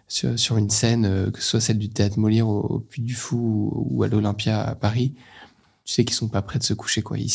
[0.07, 3.71] sur, une scène, euh, que ce soit celle du théâtre Molière au, Puy du Fou
[3.73, 5.15] ou, à l'Olympia à Paris,
[5.85, 7.17] tu sais qu'ils sont pas prêts de se coucher, quoi.
[7.17, 7.29] Il,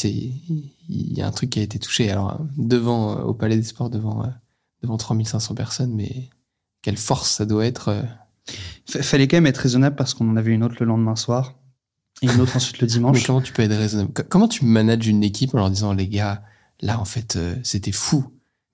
[0.88, 2.08] il, y a un truc qui a été touché.
[2.08, 4.24] Alors, devant, au Palais des Sports, devant,
[4.82, 6.30] devant 3500 personnes, mais
[6.82, 8.04] quelle force ça doit être.
[8.86, 11.56] Fallait quand même être raisonnable parce qu'on en avait une autre le lendemain soir
[12.22, 13.16] et une autre ensuite le dimanche.
[13.16, 16.08] Mais comment tu peux être raisonnable Comment tu manages une équipe en leur disant les
[16.08, 16.42] gars,
[16.80, 18.24] là en fait euh, c'était fou,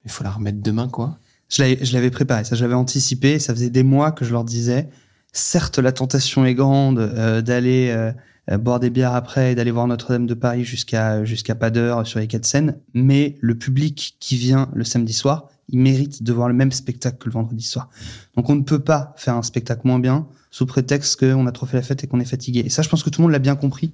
[0.05, 1.18] il faut la remettre demain quoi?
[1.49, 4.88] Je l'avais préparé, ça j'avais anticipé, ça faisait des mois que je leur disais.
[5.34, 9.86] Certes, la tentation est grande euh, d'aller euh, boire des bières après et d'aller voir
[9.86, 14.36] Notre-Dame de Paris jusqu'à jusqu'à pas d'heure sur les quatre scènes, mais le public qui
[14.36, 17.88] vient le samedi soir, il mérite de voir le même spectacle que le vendredi soir.
[18.36, 21.66] Donc on ne peut pas faire un spectacle moins bien sous prétexte qu'on a trop
[21.66, 22.62] fait la fête et qu'on est fatigué.
[22.64, 23.92] Et ça, je pense que tout le monde l'a bien compris.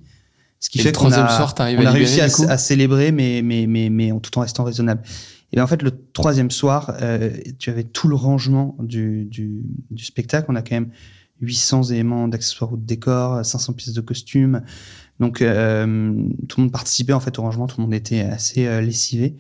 [0.61, 4.19] Ce qui fait qu'on a, on a réussi à, célébrer, mais, mais, mais, mais en
[4.19, 5.03] tout en restant raisonnable.
[5.53, 9.63] Et bien en fait, le troisième soir, euh, tu avais tout le rangement du, du,
[9.91, 10.47] du, spectacle.
[10.51, 10.91] On a quand même
[11.43, 14.63] 800 éléments d'accessoires ou de décors, 500 pièces de costumes.
[15.21, 16.13] Donc euh,
[16.49, 19.37] tout le monde participait en fait au rangement, tout le monde était assez euh, lessivé.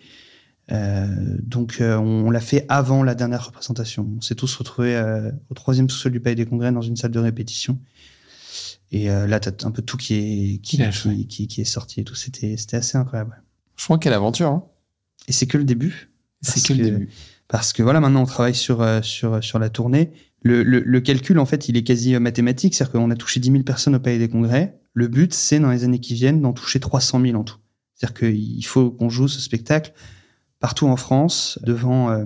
[0.70, 1.06] Euh,
[1.42, 4.08] donc euh, on, l'a fait avant la dernière représentation.
[4.18, 7.10] On s'est tous retrouvés euh, au troisième sous-sol du Palais des Congrès dans une salle
[7.10, 7.78] de répétition.
[8.90, 10.82] Et là, t'as un peu tout qui est qui,
[11.28, 12.14] qui, qui, est sorti et tout.
[12.14, 13.42] C'était c'était assez incroyable.
[13.76, 14.48] Je crois quelle aventure.
[14.48, 14.64] Hein.
[15.26, 16.10] Et c'est que le début.
[16.40, 17.10] C'est que, le début.
[17.48, 20.10] Parce que voilà, maintenant on travaille sur sur sur la tournée.
[20.40, 22.74] Le, le, le, calcul, en fait, il est quasi mathématique.
[22.74, 24.78] C'est-à-dire qu'on a touché 10 000 personnes au Palais des Congrès.
[24.94, 27.58] Le but, c'est dans les années qui viennent d'en toucher 300 000 en tout.
[27.94, 29.92] C'est-à-dire qu'il faut qu'on joue ce spectacle
[30.60, 32.24] partout en France, devant euh,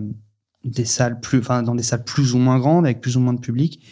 [0.65, 3.35] des salles plus, enfin dans des salles plus ou moins grandes, avec plus ou moins
[3.35, 3.83] de public.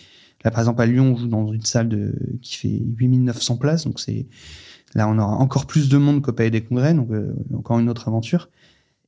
[0.45, 3.85] Là, par exemple, à Lyon, on joue dans une salle de, qui fait 8900 places,
[3.85, 4.27] donc c'est
[4.95, 7.89] là, on aura encore plus de monde qu'au Palais des Congrès, donc euh, encore une
[7.91, 8.49] autre aventure.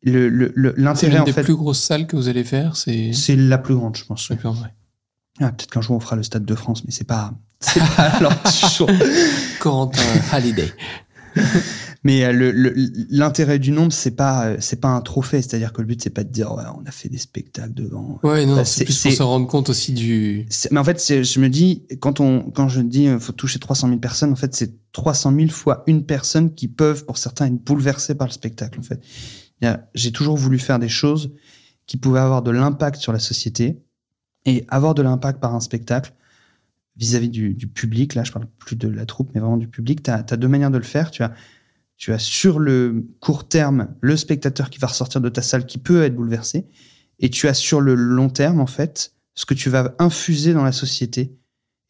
[0.04, 3.56] Le, l'intérêt en des fait, plus grosses salles que vous allez faire, c'est c'est la
[3.56, 4.32] plus grande, je pense.
[5.40, 8.08] Ah, peut-être qu'un jour on fera le Stade de France, mais c'est pas c'est pas
[8.08, 8.34] alors
[9.60, 10.02] Corentin
[10.32, 10.72] Halliday.
[12.04, 12.72] Mais euh,
[13.10, 16.10] l'intérêt du nombre, c'est pas euh, c'est pas un trophée, c'est-à-dire que le but c'est
[16.10, 18.18] pas de dire ouais, on a fait des spectacles devant.
[18.24, 20.46] Ouais, non, c'est plus pour se rendre compte aussi du.
[20.72, 23.86] Mais en fait, je me dis quand on quand je dis euh, faut toucher 300
[23.88, 27.62] 000 personnes, en fait c'est 300 000 fois une personne qui peuvent pour certains être
[27.64, 28.80] bouleversés par le spectacle.
[28.80, 29.00] En fait,
[29.94, 31.32] j'ai toujours voulu faire des choses
[31.86, 33.80] qui pouvaient avoir de l'impact sur la société
[34.44, 36.12] et avoir de l'impact par un spectacle
[36.96, 38.14] vis-à-vis du, du, public.
[38.14, 40.02] Là, je parle plus de la troupe, mais vraiment du public.
[40.02, 41.10] Tu as, as, deux manières de le faire.
[41.10, 41.32] Tu as
[42.02, 45.78] tu as sur le court terme le spectateur qui va ressortir de ta salle qui
[45.78, 46.66] peut être bouleversé,
[47.20, 50.64] et tu as sur le long terme, en fait, ce que tu vas infuser dans
[50.64, 51.36] la société.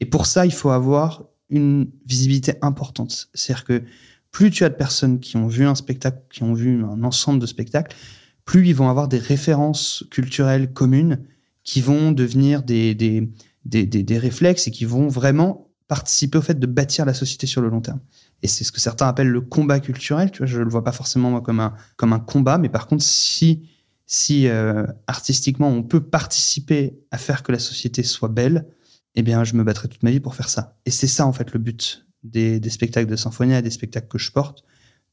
[0.01, 3.31] Et pour ça, il faut avoir une visibilité importante.
[3.33, 3.83] C'est-à-dire que
[4.31, 7.41] plus tu as de personnes qui ont vu un spectacle, qui ont vu un ensemble
[7.41, 7.97] de spectacles,
[8.45, 11.25] plus ils vont avoir des références culturelles communes
[11.65, 13.33] qui vont devenir des, des,
[13.65, 17.47] des, des, des réflexes et qui vont vraiment participer au fait de bâtir la société
[17.47, 18.01] sur le long terme.
[18.43, 20.31] Et c'est ce que certains appellent le combat culturel.
[20.31, 23.03] Tu vois, je le vois pas forcément comme un comme un combat, mais par contre,
[23.03, 23.69] si
[24.07, 28.67] si euh, artistiquement on peut participer à faire que la société soit belle,
[29.15, 30.77] eh bien, je me battrai toute ma vie pour faire ça.
[30.87, 34.19] Et c'est ça en fait le but des, des spectacles de symphonie, des spectacles que
[34.19, 34.65] je porte.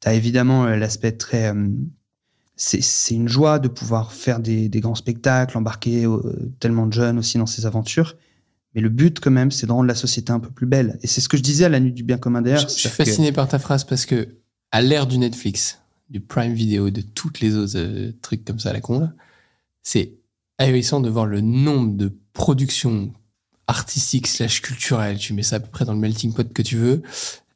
[0.02, 1.70] Tu as évidemment euh, l'aspect très euh,
[2.62, 6.06] c'est une joie de pouvoir faire des, des grands spectacles, embarquer
[6.60, 8.18] tellement de jeunes aussi dans ces aventures.
[8.76, 11.00] Mais le but, quand même, c'est de rendre la société un peu plus belle.
[11.02, 12.60] Et c'est ce que je disais à la nuit du bien commun d'air.
[12.60, 14.28] Je, suis fasciné par ta phrase parce que,
[14.72, 18.70] à l'ère du Netflix, du Prime Video, de toutes les autres euh, trucs comme ça
[18.70, 19.10] à la con,
[19.82, 20.14] c'est
[20.58, 23.12] ahurissant de voir le nombre de productions
[23.68, 26.76] artistiques slash culturelles, tu mets ça à peu près dans le melting pot que tu
[26.76, 27.02] veux,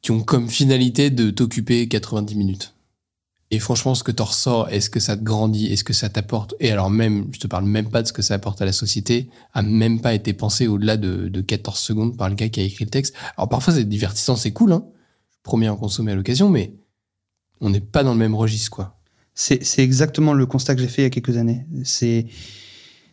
[0.00, 2.74] qui ont comme finalité de t'occuper 90 minutes.
[3.54, 6.56] Et franchement, ce que t'en ressors, est-ce que ça te grandit, est-ce que ça t'apporte
[6.58, 8.72] Et alors même, je te parle même pas de ce que ça apporte à la
[8.72, 12.58] société, a même pas été pensé au-delà de, de 14 secondes par le gars qui
[12.58, 13.14] a écrit le texte.
[13.36, 14.84] Alors parfois c'est divertissant, c'est cool, hein.
[15.44, 16.74] Premier à en consommer à l'occasion, mais
[17.60, 18.98] on n'est pas dans le même registre, quoi.
[19.36, 21.64] C'est, exactement le constat que j'ai fait il y a quelques années.
[21.84, 22.26] C'est,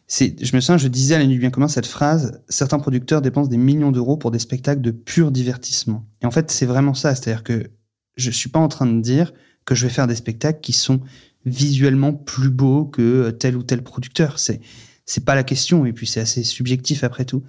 [0.10, 3.50] je me souviens, je disais à la nuit bien commun cette phrase, certains producteurs dépensent
[3.50, 6.04] des millions d'euros pour des spectacles de pur divertissement.
[6.24, 7.14] Et en fait, c'est vraiment ça.
[7.14, 7.70] C'est-à-dire que
[8.16, 9.34] je suis pas en train de dire,
[9.66, 11.02] que je vais faire des spectacles qui sont
[11.46, 14.40] visuellement plus beaux que tel ou tel producteur.
[14.40, 14.62] C'est
[15.06, 17.44] c'est pas la question et puis c'est assez subjectif après tout.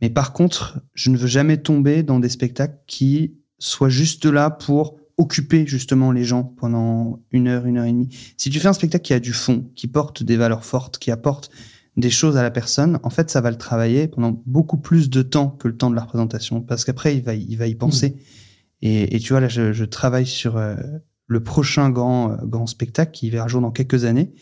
[0.00, 4.50] Mais par contre, je ne veux jamais tomber dans des spectacles qui soient juste là
[4.50, 8.08] pour occuper justement les gens pendant une heure, une heure et demie.
[8.36, 11.10] Si tu fais un spectacle qui a du fond, qui porte des valeurs fortes, qui
[11.10, 11.50] apporte
[11.96, 15.22] des choses à la personne, en fait, ça va le travailler pendant beaucoup plus de
[15.22, 18.16] temps que le temps de la représentation, parce qu'après, il va, il va y penser.
[18.80, 20.76] Et, et tu vois, là, je, je travaille sur euh,
[21.26, 24.32] le prochain grand, euh, grand spectacle qui verra jour dans quelques années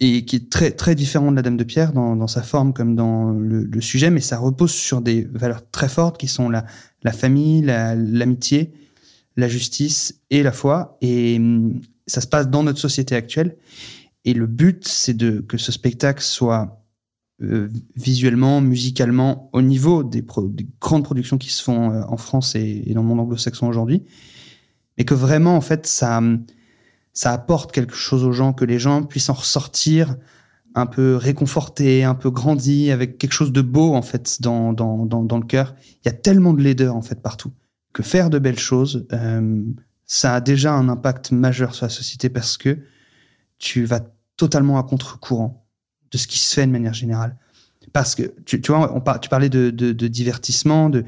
[0.00, 2.96] et qui est très, très différent de la Dame de Pierre dans, sa forme comme
[2.96, 6.64] dans le, sujet, mais ça repose sur des valeurs très fortes qui sont la,
[7.12, 8.72] famille, la- l'amitié,
[9.36, 10.98] la justice et la foi.
[11.00, 13.56] Et hum, ça se passe dans notre société actuelle.
[14.24, 16.84] Et le but, c'est de que ce spectacle soit
[17.42, 20.24] euh, visuellement, musicalement, au niveau des
[20.80, 24.04] grandes productions qui se font euh, en France et, et dans le monde anglo-saxon aujourd'hui,
[24.98, 26.20] mais que vraiment, en fait, ça,
[27.12, 30.16] ça apporte quelque chose aux gens, que les gens puissent en ressortir
[30.74, 35.06] un peu réconfortés, un peu grandis, avec quelque chose de beau, en fait, dans, dans,
[35.06, 35.74] dans, le cœur.
[36.04, 37.52] Il y a tellement de laideur, en fait, partout,
[37.92, 39.62] que faire de belles choses, euh,
[40.04, 42.78] ça a déjà un impact majeur sur la société parce que
[43.58, 44.00] tu vas
[44.36, 45.64] totalement à contre-courant
[46.10, 47.36] de ce qui se fait de manière générale.
[47.92, 51.04] Parce que, tu, tu vois, on par- tu parlais de, de, de divertissement, de,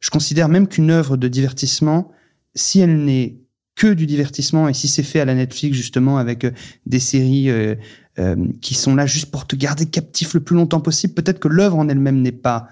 [0.00, 2.10] je considère même qu'une œuvre de divertissement,
[2.54, 3.36] si elle n'est
[3.78, 6.50] que du divertissement et si c'est fait à la Netflix justement avec euh,
[6.84, 7.76] des séries euh,
[8.18, 11.48] euh, qui sont là juste pour te garder captif le plus longtemps possible, peut-être que
[11.48, 12.68] l'œuvre en elle-même n'est pas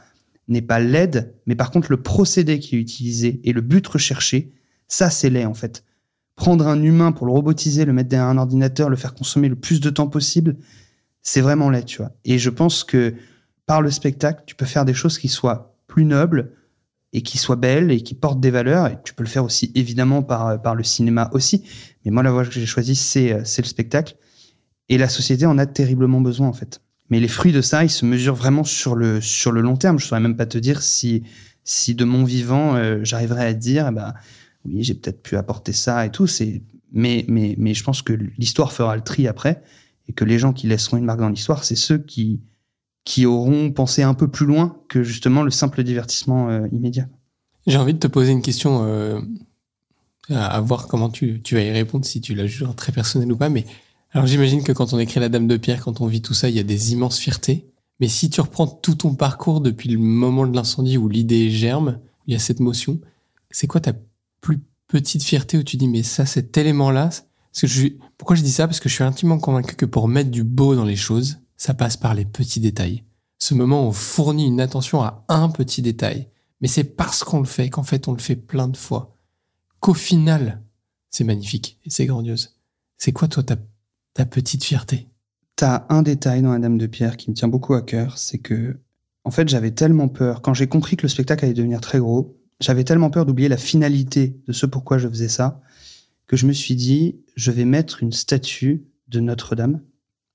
[0.49, 4.53] n'est pas laide, mais par contre le procédé qui est utilisé et le but recherché,
[4.87, 5.85] ça c'est laid en fait.
[6.35, 9.57] Prendre un humain pour le robotiser, le mettre derrière un ordinateur, le faire consommer le
[9.57, 10.57] plus de temps possible,
[11.23, 12.13] c'est vraiment laid, tu vois.
[12.25, 13.15] Et je pense que
[13.65, 16.53] par le spectacle, tu peux faire des choses qui soient plus nobles
[17.13, 18.89] et qui soient belles et qui portent des valeurs.
[18.89, 21.65] Et tu peux le faire aussi évidemment par, par le cinéma aussi.
[22.05, 24.17] Mais moi, la voie que j'ai choisie, c'est euh, le spectacle.
[24.89, 26.81] Et la société en a terriblement besoin, en fait.
[27.11, 29.99] Mais les fruits de ça, ils se mesurent vraiment sur le, sur le long terme.
[29.99, 31.23] Je ne saurais même pas te dire si,
[31.65, 34.15] si de mon vivant, euh, j'arriverais à dire, eh ben,
[34.65, 36.27] oui, j'ai peut-être pu apporter ça et tout.
[36.93, 39.63] Mais, mais, mais je pense que l'histoire fera le tri après
[40.09, 42.41] et que les gens qui laisseront une marque dans l'histoire, c'est ceux qui,
[43.07, 47.09] qui auront pensé un peu plus loin que justement le simple divertissement euh, immédiat.
[47.67, 49.21] J'ai envie de te poser une question euh,
[50.29, 53.49] à, voir comment tu, vas y répondre, si tu la juges très personnelle ou pas.
[53.49, 53.65] Mais
[54.11, 56.49] alors j'imagine que quand on écrit La Dame de Pierre, quand on vit tout ça,
[56.49, 57.71] il y a des immenses fiertés.
[58.01, 62.01] Mais si tu reprends tout ton parcours depuis le moment de l'incendie où l'idée germe,
[62.27, 63.01] il y a cette motion,
[63.53, 63.93] c'est quoi ta
[64.41, 67.11] plus petite fierté où tu dis mais ça cet élément-là
[67.55, 67.89] je,
[68.19, 68.67] pourquoi je dis ça?
[68.67, 71.75] Parce que je suis intimement convaincu que pour mettre du beau dans les choses, ça
[71.75, 73.05] passe par les petits détails.
[73.39, 76.29] Ce moment où on fournit une attention à un petit détail.
[76.61, 79.17] Mais c'est parce qu'on le fait qu'en fait on le fait plein de fois.
[79.81, 80.63] Qu'au final,
[81.11, 82.57] c'est magnifique et c'est grandiose.
[82.99, 83.57] C'est quoi toi ta,
[84.15, 85.09] ta petite fierté?
[85.55, 88.39] T'as un détail dans la Dame de Pierre qui me tient beaucoup à cœur, c'est
[88.39, 88.79] que,
[89.25, 92.39] en fait, j'avais tellement peur, quand j'ai compris que le spectacle allait devenir très gros,
[92.61, 95.61] j'avais tellement peur d'oublier la finalité de ce pourquoi je faisais ça,
[96.27, 99.81] que je me suis dit, je vais mettre une statue de Notre-Dame,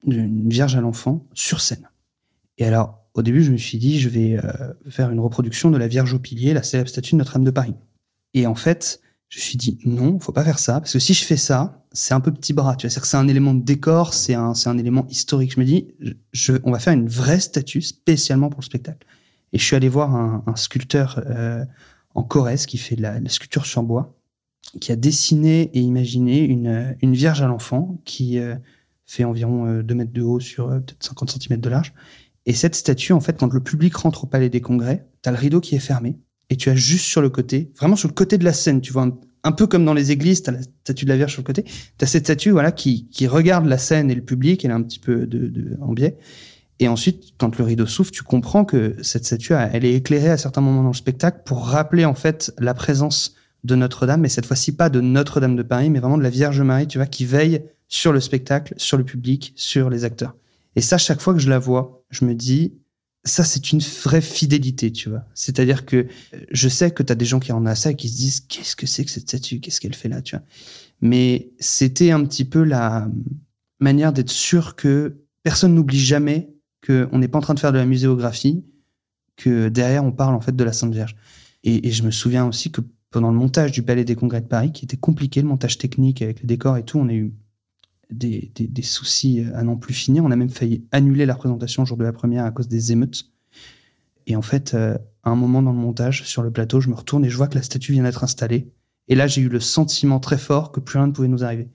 [0.06, 1.90] d'une Vierge à l'enfant, sur scène.
[2.58, 5.78] Et alors, au début, je me suis dit, je vais euh, faire une reproduction de
[5.78, 7.76] la Vierge au pilier, la célèbre statue de Notre-Dame de Paris.
[8.34, 11.14] Et en fait, je me suis dit, non, faut pas faire ça, parce que si
[11.14, 13.64] je fais ça, c'est un peu petit bras, tu vois, que c'est un élément de
[13.64, 15.54] décor, c'est un, c'est un élément historique.
[15.56, 15.88] Je me dis,
[16.64, 19.06] on va faire une vraie statue spécialement pour le spectacle.
[19.54, 21.66] Et je suis allé voir un, sculpteur euh,
[22.16, 24.16] en Corrèze qui fait de la, sculpture sur bois,
[24.80, 28.56] qui a dessiné et imaginé une, une Vierge à l'enfant qui euh,
[29.12, 31.94] fait environ euh, 2 mètres de haut sur euh, peut-être 50 cm de large.
[32.46, 35.38] Et cette statue, en fait, quand le public rentre au Palais des Congrès, t'as le
[35.38, 36.18] rideau qui est fermé
[36.50, 38.92] et tu as juste sur le côté, vraiment sur le côté de la scène, tu
[38.94, 39.08] vois,
[39.44, 41.66] un, peu comme dans les églises, t'as la statue de la Vierge sur le côté,
[41.98, 44.82] t'as cette statue, voilà, qui, qui regarde la scène et le public, elle est un
[44.82, 46.18] petit peu de, de, en biais.
[46.80, 50.38] Et ensuite, quand le rideau s'ouvre, tu comprends que cette statue, elle est éclairée à
[50.38, 54.48] certains moments dans le spectacle pour rappeler, en fait, la présence de Notre-Dame, mais cette
[54.48, 57.26] fois-ci pas de Notre-Dame de Paris, mais vraiment de la Vierge Marie, tu vois, qui
[57.26, 60.36] veille sur le spectacle, sur le public, sur les acteurs.
[60.78, 62.74] Et ça, chaque fois que je la vois, je me dis,
[63.26, 65.26] ça, c'est une vraie fidélité, tu vois.
[65.36, 67.96] C'est-à-dire que euh, je sais que tu as des gens qui en ont ça et
[67.96, 69.60] qui se disent, qu'est-ce que c'est que cette statue?
[69.60, 70.46] Qu'est-ce qu'elle fait là, tu vois?
[71.02, 73.10] Mais c'était un petit peu la
[73.82, 76.50] manière d'être sûr que personne n'oublie jamais
[76.86, 78.64] qu'on n'est pas en train de faire de la muséographie,
[79.36, 81.18] que derrière, on parle en fait de la Sainte Vierge.
[81.66, 84.48] Et, et je me souviens aussi que pendant le montage du Palais des Congrès de
[84.48, 87.34] Paris, qui était compliqué, le montage technique avec les décors et tout, on a eu
[88.12, 90.24] des, des, des soucis à n'en plus finir.
[90.24, 92.92] On a même failli annuler la représentation au jour de la première à cause des
[92.92, 93.26] émeutes.
[94.28, 96.96] Et en fait, euh, à un moment dans le montage, sur le plateau, je me
[96.96, 98.72] retourne et je vois que la statue vient d'être installée.
[99.08, 101.70] Et là, j'ai eu le sentiment très fort que plus rien ne pouvait nous arriver.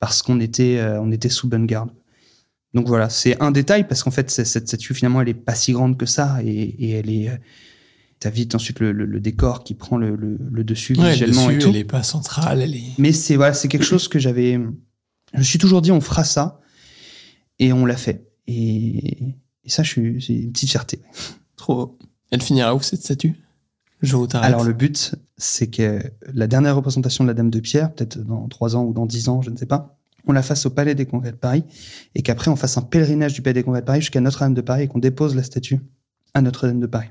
[0.00, 1.90] Parce qu'on était, euh, on était sous bonne garde.
[2.74, 5.72] Donc voilà, c'est un détail, parce qu'en fait, cette statue, finalement, elle est pas si
[5.72, 6.38] grande que ça.
[6.44, 7.30] Et, et elle est.
[7.30, 7.36] euh,
[8.20, 11.50] T'as vite ensuite le, le- le décor qui prend le, le- le dessus Ouais, visuellement
[11.50, 11.68] et dessus, tout.
[11.70, 12.82] elle est pas centrale, elle est.
[12.98, 14.58] Mais c'est voilà, c'est quelque chose que j'avais.
[15.32, 16.60] Je me suis toujours dit, on fera ça,
[17.58, 18.28] et on l'a fait.
[18.46, 21.00] Et, et ça, je suis, c'est une petite fierté.
[21.56, 21.98] Trop.
[22.30, 23.34] Elle finira où cette statue?
[24.00, 24.46] T'arrêtes.
[24.46, 26.00] Alors le but, c'est que
[26.32, 29.28] la dernière représentation de la Dame de Pierre, peut-être dans trois ans ou dans dix
[29.28, 31.64] ans, je ne sais pas, on la fasse au Palais des Congrès de Paris
[32.14, 34.60] et qu'après on fasse un pèlerinage du Palais des Congrès de Paris jusqu'à Notre-Dame de
[34.60, 35.80] Paris et qu'on dépose la statue
[36.32, 37.08] à Notre-Dame de Paris.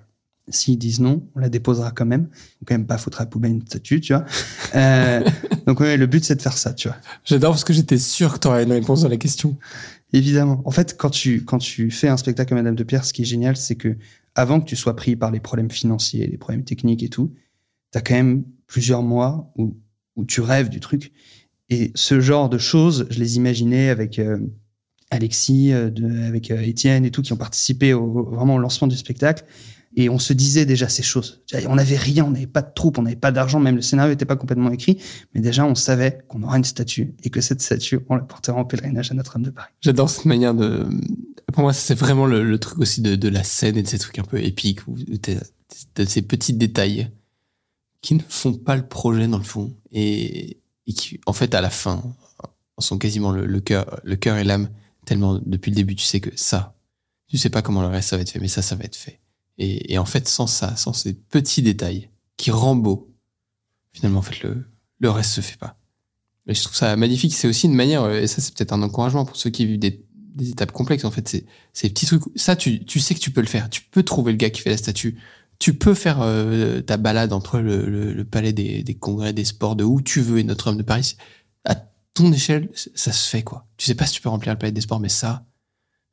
[0.49, 2.29] S'ils disent non, on la déposera quand même.
[2.59, 4.25] Faut quand même pas foutre à la poubelle une statue, tu vois.
[4.75, 5.21] Euh,
[5.65, 6.97] donc ouais, le but c'est de faire ça, tu vois.
[7.25, 9.57] J'adore parce que j'étais sûr que t'aurais une réponse à la question.
[10.13, 10.61] Évidemment.
[10.65, 13.23] En fait, quand tu, quand tu fais un spectacle comme Madame de Pierre, ce qui
[13.23, 13.97] est génial, c'est que
[14.35, 17.33] avant que tu sois pris par les problèmes financiers, les problèmes techniques et tout,
[17.91, 19.77] t'as quand même plusieurs mois où,
[20.15, 21.11] où tu rêves du truc.
[21.69, 24.39] Et ce genre de choses, je les imaginais avec euh,
[25.09, 28.95] Alexis, euh, de, avec Étienne et tout, qui ont participé au, vraiment au lancement du
[28.95, 29.43] spectacle.
[29.99, 31.41] Et on se disait déjà ces choses.
[31.67, 34.11] On n'avait rien, on n'avait pas de troupe, on n'avait pas d'argent, même le scénario
[34.13, 35.01] n'était pas complètement écrit.
[35.33, 38.59] Mais déjà, on savait qu'on aura une statue et que cette statue, on la portera
[38.59, 39.71] en pèlerinage à Notre-Dame de Paris.
[39.81, 40.87] J'adore cette manière de.
[41.51, 44.23] Pour moi, c'est vraiment le, truc aussi de, la scène et de ces trucs un
[44.23, 47.09] peu épiques, de ces petits détails
[48.01, 50.59] qui ne font pas le projet dans le fond et,
[50.95, 52.03] qui, en fait, à la fin,
[52.77, 54.69] sont quasiment le, le cœur, le cœur et l'âme.
[55.05, 56.75] Tellement depuis le début, tu sais que ça,
[57.27, 58.95] tu sais pas comment le reste ça va être fait, mais ça, ça va être
[58.95, 59.19] fait.
[59.57, 63.13] Et, et en fait, sans ça, sans ces petits détails qui rendent beau,
[63.91, 64.65] finalement, en fait, le,
[64.99, 65.77] le reste se fait pas.
[66.47, 67.33] Et je trouve ça magnifique.
[67.33, 69.79] C'est aussi une manière, euh, et ça, c'est peut-être un encouragement pour ceux qui vivent
[69.79, 70.05] des,
[70.35, 71.03] des étapes complexes.
[71.03, 72.23] En fait, c'est ces petits trucs.
[72.35, 73.69] Ça, tu, tu sais que tu peux le faire.
[73.69, 75.19] Tu peux trouver le gars qui fait la statue.
[75.59, 79.45] Tu peux faire euh, ta balade entre le, le, le palais des, des, congrès, des
[79.45, 81.17] sports, de où tu veux et Notre-Dame de Paris.
[81.65, 81.75] À
[82.13, 83.67] ton échelle, ça se fait, quoi.
[83.77, 85.45] Tu sais pas si tu peux remplir le palais des sports, mais ça,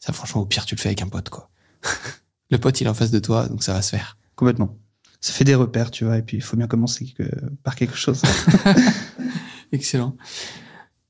[0.00, 1.50] ça, franchement, au pire, tu le fais avec un pote, quoi.
[2.50, 4.16] le pote, il est en face de toi, donc ça va se faire.
[4.36, 4.76] Complètement.
[5.20, 7.24] Ça fait des repères, tu vois, et puis il faut bien commencer que,
[7.62, 8.22] par quelque chose.
[9.72, 10.16] Excellent.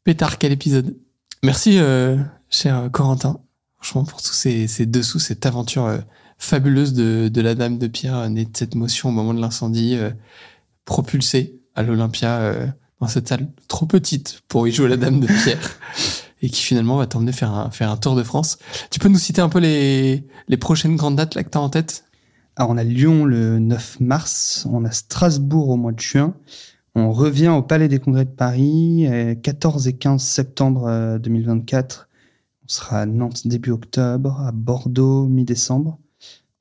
[0.05, 0.97] Pétard, quel épisode.
[1.43, 2.19] Merci, euh,
[2.49, 3.41] cher Corentin,
[3.77, 5.99] franchement, pour tous ces, ces dessous, cette aventure euh,
[6.39, 9.41] fabuleuse de, de la Dame de Pierre, euh, née de cette motion au moment de
[9.41, 10.11] l'incendie, euh,
[10.85, 12.55] propulsée à l'Olympia
[13.01, 15.79] dans cette salle trop petite pour y jouer la Dame de Pierre.
[16.45, 18.59] Et qui finalement va t'emmener faire un, faire un tour de France.
[18.91, 21.61] Tu peux nous citer un peu les, les prochaines grandes dates là que tu as
[21.61, 22.05] en tête?
[22.57, 26.35] Alors, on a Lyon le 9 mars, on a Strasbourg au mois de juin,
[26.95, 29.07] on revient au Palais des Congrès de Paris,
[29.43, 32.09] 14 et 15 septembre 2024.
[32.63, 35.99] On sera à Nantes début octobre, à Bordeaux mi-décembre,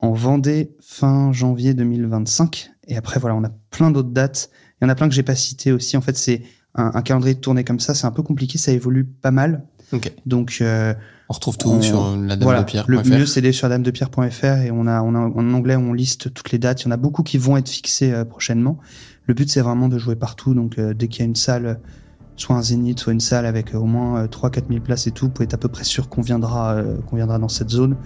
[0.00, 2.70] en Vendée fin janvier 2025.
[2.88, 4.50] Et après, voilà, on a plein d'autres dates.
[4.80, 5.96] Il y en a plein que j'ai pas citées aussi.
[5.96, 6.42] En fait, c'est
[6.74, 9.64] un, calendrier de tournée comme ça, c'est un peu compliqué, ça évolue pas mal.
[10.26, 10.94] Donc, euh,
[11.28, 12.84] on retrouve tout on, sur la dame voilà, de Pierre.
[12.88, 16.32] Le mieux, c'est d'aller sur ladamedepierre.fr et on a, on a en anglais, on liste
[16.32, 16.82] toutes les dates.
[16.82, 18.78] Il y en a beaucoup qui vont être fixées euh, prochainement.
[19.26, 20.54] Le but, c'est vraiment de jouer partout.
[20.54, 21.80] Donc, euh, dès qu'il y a une salle,
[22.36, 25.32] soit un zénith, soit une salle avec au moins 3-4 000 places et tout, vous
[25.32, 26.76] pouvez être à peu près sûr qu'on viendra,
[27.06, 27.96] qu'on viendra dans cette zone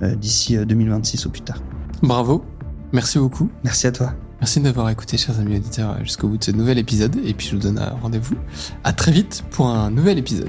[0.00, 1.60] d'ici 2026 ou plus tard.
[2.00, 2.44] Bravo.
[2.92, 3.50] Merci beaucoup.
[3.64, 4.14] Merci à toi.
[4.40, 7.16] Merci d'avoir écouté, chers amis auditeurs, jusqu'au bout de ce nouvel épisode.
[7.24, 8.36] Et puis, je vous donne rendez-vous
[8.84, 10.48] à très vite pour un nouvel épisode.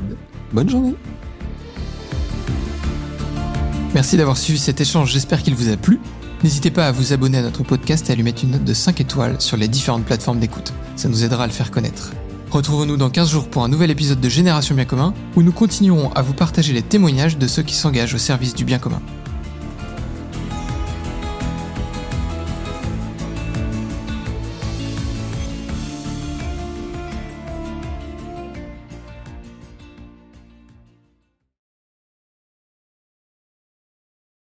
[0.53, 0.95] Bonne journée.
[3.93, 5.99] Merci d'avoir suivi cet échange, j'espère qu'il vous a plu.
[6.43, 8.73] N'hésitez pas à vous abonner à notre podcast et à lui mettre une note de
[8.73, 10.73] 5 étoiles sur les différentes plateformes d'écoute.
[10.95, 12.11] Ça nous aidera à le faire connaître.
[12.51, 16.11] Retrouvons-nous dans 15 jours pour un nouvel épisode de Génération Bien Commun, où nous continuerons
[16.11, 19.01] à vous partager les témoignages de ceux qui s'engagent au service du bien commun.